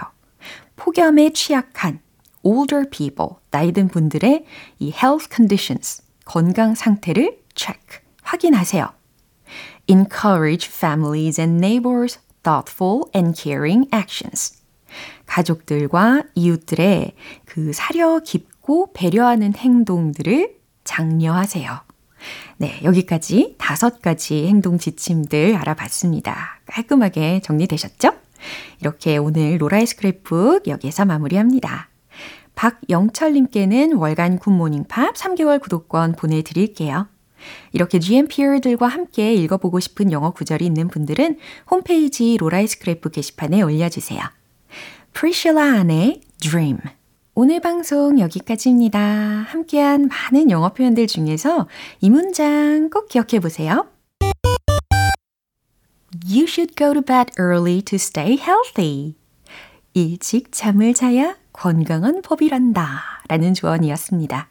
폭염에 0.81 1.31
취약한 1.35 2.01
older 2.43 2.89
people, 2.89 3.33
나이 3.51 3.71
든 3.71 3.89
분들의 3.89 4.47
이 4.79 4.85
health 4.87 5.29
conditions, 5.31 6.03
건강 6.25 6.75
상태를 6.75 7.39
check, 7.55 8.01
확인하세요. 8.23 8.91
Encourage 9.89 10.71
families 10.73 11.39
and 11.39 11.63
neighbors 11.65 12.19
thoughtful 12.43 13.03
and 13.15 13.39
caring 13.39 13.89
actions. 13.95 14.59
가족들과 15.27 16.23
이웃들의 16.35 17.13
그 17.45 17.75
사려 17.75 18.21
깊고 18.21 18.95
배려하는 18.95 19.55
행동들을 19.55 20.57
장려하세요. 20.85 21.79
네, 22.57 22.81
여기까지 22.85 23.57
다섯 23.59 24.01
가지 24.01 24.47
행동 24.47 24.79
지침들 24.79 25.57
알아봤습니다. 25.57 26.61
깔끔하게 26.67 27.41
정리되셨죠? 27.41 28.20
이렇게 28.81 29.17
오늘 29.17 29.61
로라의 29.61 29.87
스크랩북 29.87 30.67
여기에서 30.69 31.05
마무리합니다. 31.05 31.89
박영철님께는 32.55 33.95
월간 33.95 34.39
굿모닝 34.39 34.85
팝 34.89 35.15
3개월 35.15 35.61
구독권 35.61 36.13
보내드릴게요. 36.13 37.09
이렇게 37.73 37.99
GMPR들과 37.99 38.87
함께 38.87 39.35
읽어보고 39.35 39.81
싶은 39.81 40.13
영어 40.13 40.31
구절이 40.31 40.67
있는 40.67 40.89
분들은 40.89 41.39
홈페이지 41.71 42.37
로라의 42.37 42.67
스크랩북 42.67 43.13
게시판에 43.13 43.63
올려주세요. 43.63 44.21
프리실라 45.13 45.63
안의 45.81 46.21
Dream 46.41 46.79
오늘 47.35 47.61
방송 47.61 48.19
여기까지입니다. 48.19 48.99
함께한 49.01 50.09
많은 50.09 50.51
영어 50.51 50.73
표현들 50.73 51.07
중에서 51.07 51.69
이 52.01 52.11
문장 52.11 52.91
꼭 52.91 53.09
기억해 53.09 53.41
보세요. 53.41 53.87
You 56.27 56.47
should 56.47 56.75
go 56.77 56.93
to 56.93 57.03
bed 57.03 57.33
early 57.39 57.83
to 57.83 57.97
stay 57.97 58.37
healthy. 58.37 59.15
일찍 59.95 60.53
잠을 60.53 60.95
자야 60.95 61.37
건강한 61.53 62.23
법이란다. 62.23 63.23
라는 63.29 63.55
조언이었습니다. 63.55 64.49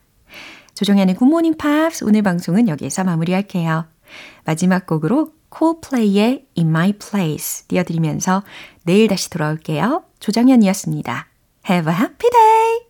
조정현의 0.73 1.15
굿모닝 1.15 1.57
팝스 1.57 2.05
오늘 2.05 2.21
방송은 2.21 2.69
여기에서 2.69 3.03
마무리할게요. 3.03 3.85
마지막 4.45 4.85
곡으로 4.85 5.33
콜플레이의 5.49 6.47
In 6.57 6.69
My 6.69 6.93
Place 6.93 7.67
띄워드리면서 7.67 8.43
내일 8.83 9.07
다시 9.09 9.29
돌아올게요. 9.29 10.03
조정현이었습니다. 10.19 11.27
Have 11.69 11.91
a 11.91 11.99
happy 11.99 12.29
day! 12.29 12.88